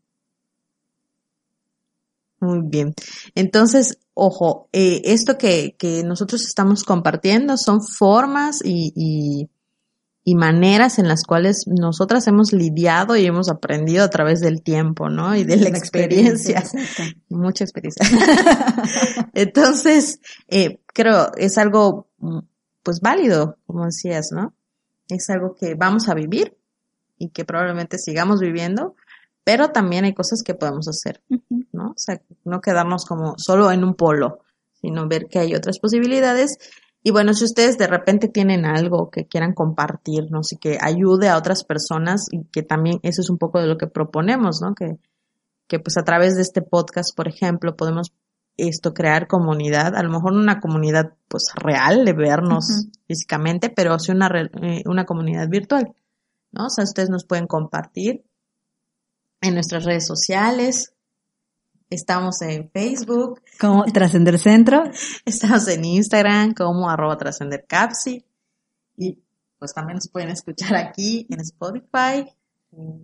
Muy 2.38 2.60
bien. 2.62 2.94
Entonces, 3.34 3.98
ojo, 4.14 4.68
eh, 4.72 5.02
esto 5.04 5.36
que, 5.36 5.74
que 5.76 6.04
nosotros 6.04 6.46
estamos 6.46 6.84
compartiendo 6.84 7.56
son 7.56 7.82
formas 7.82 8.60
y, 8.64 8.92
y, 8.94 9.50
y, 10.24 10.34
maneras 10.36 11.00
en 11.00 11.08
las 11.08 11.24
cuales 11.24 11.64
nosotras 11.66 12.28
hemos 12.28 12.52
lidiado 12.52 13.16
y 13.16 13.26
hemos 13.26 13.50
aprendido 13.50 14.04
a 14.04 14.10
través 14.10 14.40
del 14.40 14.62
tiempo, 14.62 15.10
¿no? 15.10 15.34
Y 15.34 15.42
de 15.42 15.56
la, 15.56 15.68
experiencia. 15.68 16.62
Mucha 17.28 17.64
experiencia. 17.64 18.06
Entonces, 19.34 20.20
eh, 20.46 20.80
creo, 20.86 21.32
es 21.36 21.58
algo, 21.58 22.08
pues 22.84 23.00
válido, 23.00 23.58
como 23.66 23.84
decías, 23.84 24.30
¿no? 24.32 24.54
Es 25.10 25.30
algo 25.30 25.54
que 25.54 25.74
vamos 25.74 26.08
a 26.08 26.14
vivir 26.14 26.56
y 27.18 27.28
que 27.28 27.44
probablemente 27.44 27.98
sigamos 27.98 28.40
viviendo, 28.40 28.94
pero 29.44 29.68
también 29.68 30.04
hay 30.04 30.14
cosas 30.14 30.42
que 30.42 30.54
podemos 30.54 30.88
hacer, 30.88 31.22
¿no? 31.72 31.90
O 31.90 31.98
sea, 31.98 32.20
no 32.44 32.60
quedarnos 32.60 33.04
como 33.04 33.34
solo 33.36 33.70
en 33.72 33.84
un 33.84 33.94
polo, 33.94 34.40
sino 34.80 35.06
ver 35.08 35.26
que 35.26 35.38
hay 35.38 35.54
otras 35.54 35.78
posibilidades. 35.78 36.58
Y 37.02 37.10
bueno, 37.10 37.34
si 37.34 37.44
ustedes 37.44 37.78
de 37.78 37.86
repente 37.86 38.28
tienen 38.28 38.64
algo 38.64 39.10
que 39.10 39.26
quieran 39.26 39.54
compartirnos 39.54 40.52
y 40.52 40.56
que 40.56 40.78
ayude 40.80 41.28
a 41.28 41.36
otras 41.36 41.64
personas 41.64 42.26
y 42.30 42.44
que 42.44 42.62
también 42.62 43.00
eso 43.02 43.22
es 43.22 43.30
un 43.30 43.38
poco 43.38 43.60
de 43.60 43.66
lo 43.66 43.78
que 43.78 43.86
proponemos, 43.86 44.60
¿no? 44.62 44.74
Que, 44.74 44.98
que 45.66 45.78
pues 45.78 45.96
a 45.96 46.04
través 46.04 46.36
de 46.36 46.42
este 46.42 46.62
podcast, 46.62 47.16
por 47.16 47.28
ejemplo, 47.28 47.76
podemos 47.76 48.12
esto 48.56 48.92
crear 48.92 49.26
comunidad, 49.26 49.96
a 49.96 50.02
lo 50.02 50.10
mejor 50.10 50.32
una 50.32 50.60
comunidad 50.60 51.14
pues 51.28 51.52
real 51.54 52.04
de 52.04 52.12
vernos 52.12 52.88
físicamente, 53.06 53.70
pero 53.70 53.98
sí 53.98 54.12
una, 54.12 54.28
eh, 54.62 54.82
una 54.86 55.06
comunidad 55.06 55.48
virtual, 55.48 55.94
¿no? 56.52 56.66
O 56.66 56.70
sea, 56.70 56.84
ustedes 56.84 57.10
nos 57.10 57.24
pueden 57.24 57.46
compartir 57.46 58.24
en 59.40 59.54
nuestras 59.54 59.84
redes 59.84 60.06
sociales. 60.06 60.94
Estamos 61.88 62.40
en 62.42 62.70
Facebook. 62.70 63.40
Como 63.58 63.84
Trascender 63.84 64.38
Centro. 64.38 64.84
Estamos 65.24 65.66
en 65.68 65.84
Instagram 65.84 66.54
como 66.54 66.88
arroba 66.88 67.16
Trascender 67.16 67.64
Capsi. 67.66 68.24
Y 68.96 69.18
pues 69.58 69.74
también 69.74 69.96
nos 69.96 70.08
pueden 70.08 70.30
escuchar 70.30 70.76
aquí 70.76 71.26
en 71.30 71.40
Spotify, 71.40 72.30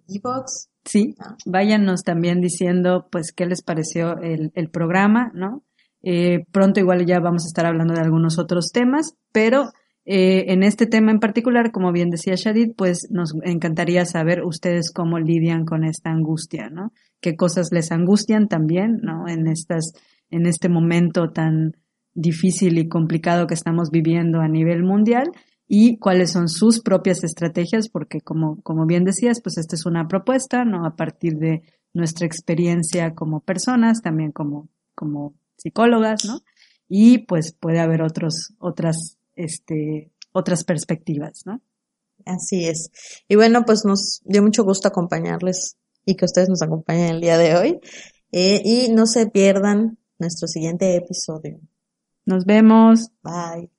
Evox. 0.08 0.68
Sí, 0.84 1.14
váyanos 1.44 2.02
también 2.02 2.40
diciendo 2.40 3.08
pues 3.10 3.32
qué 3.32 3.46
les 3.46 3.62
pareció 3.62 4.18
el, 4.18 4.52
el 4.54 4.70
programa, 4.70 5.32
¿no? 5.34 5.64
Eh, 6.02 6.44
pronto 6.52 6.78
igual 6.78 7.04
ya 7.04 7.18
vamos 7.18 7.44
a 7.44 7.48
estar 7.48 7.66
hablando 7.66 7.94
de 7.94 8.00
algunos 8.00 8.38
otros 8.38 8.70
temas, 8.72 9.14
pero 9.32 9.70
eh, 10.04 10.52
en 10.52 10.62
este 10.62 10.86
tema 10.86 11.10
en 11.10 11.18
particular, 11.18 11.72
como 11.72 11.90
bien 11.90 12.10
decía 12.10 12.34
Shadid, 12.36 12.74
pues 12.76 13.08
nos 13.10 13.34
encantaría 13.42 14.04
saber 14.04 14.44
ustedes 14.44 14.92
cómo 14.92 15.18
lidian 15.18 15.64
con 15.64 15.82
esta 15.82 16.10
angustia, 16.10 16.70
¿no? 16.70 16.92
¿Qué 17.20 17.34
cosas 17.34 17.70
les 17.72 17.90
angustian 17.90 18.46
también, 18.46 19.00
¿no? 19.02 19.26
En 19.26 19.48
estas, 19.48 19.94
en 20.30 20.46
este 20.46 20.68
momento 20.68 21.30
tan 21.30 21.72
difícil 22.14 22.78
y 22.78 22.88
complicado 22.88 23.48
que 23.48 23.54
estamos 23.54 23.90
viviendo 23.90 24.40
a 24.40 24.48
nivel 24.48 24.84
mundial 24.84 25.32
y 25.68 25.98
cuáles 25.98 26.32
son 26.32 26.48
sus 26.48 26.80
propias 26.80 27.24
estrategias, 27.24 27.88
porque 27.88 28.20
como, 28.20 28.62
como 28.62 28.86
bien 28.86 29.04
decías, 29.04 29.40
pues 29.42 29.58
esta 29.58 29.74
es 29.74 29.86
una 29.86 30.06
propuesta, 30.06 30.64
¿no? 30.64 30.86
A 30.86 30.94
partir 30.94 31.38
de 31.38 31.62
nuestra 31.92 32.26
experiencia 32.26 33.14
como 33.14 33.40
personas, 33.40 34.02
también 34.02 34.32
como, 34.32 34.68
como 34.94 35.34
psicólogas, 35.56 36.24
¿no? 36.24 36.40
Y 36.88 37.18
pues 37.18 37.52
puede 37.52 37.80
haber 37.80 38.02
otros, 38.02 38.54
otras, 38.58 39.18
este, 39.34 40.12
otras 40.32 40.64
perspectivas, 40.64 41.42
¿no? 41.46 41.60
Así 42.24 42.66
es. 42.66 42.90
Y 43.28 43.34
bueno, 43.36 43.64
pues 43.64 43.84
nos 43.84 44.20
dio 44.24 44.42
mucho 44.42 44.64
gusto 44.64 44.88
acompañarles 44.88 45.76
y 46.04 46.14
que 46.14 46.24
ustedes 46.24 46.48
nos 46.48 46.62
acompañen 46.62 47.16
el 47.16 47.20
día 47.20 47.38
de 47.38 47.56
hoy. 47.56 47.80
Eh, 48.32 48.62
y 48.64 48.92
no 48.92 49.06
se 49.06 49.26
pierdan 49.28 49.98
nuestro 50.18 50.48
siguiente 50.48 50.96
episodio. 50.96 51.60
Nos 52.24 52.44
vemos. 52.44 53.10
Bye. 53.22 53.75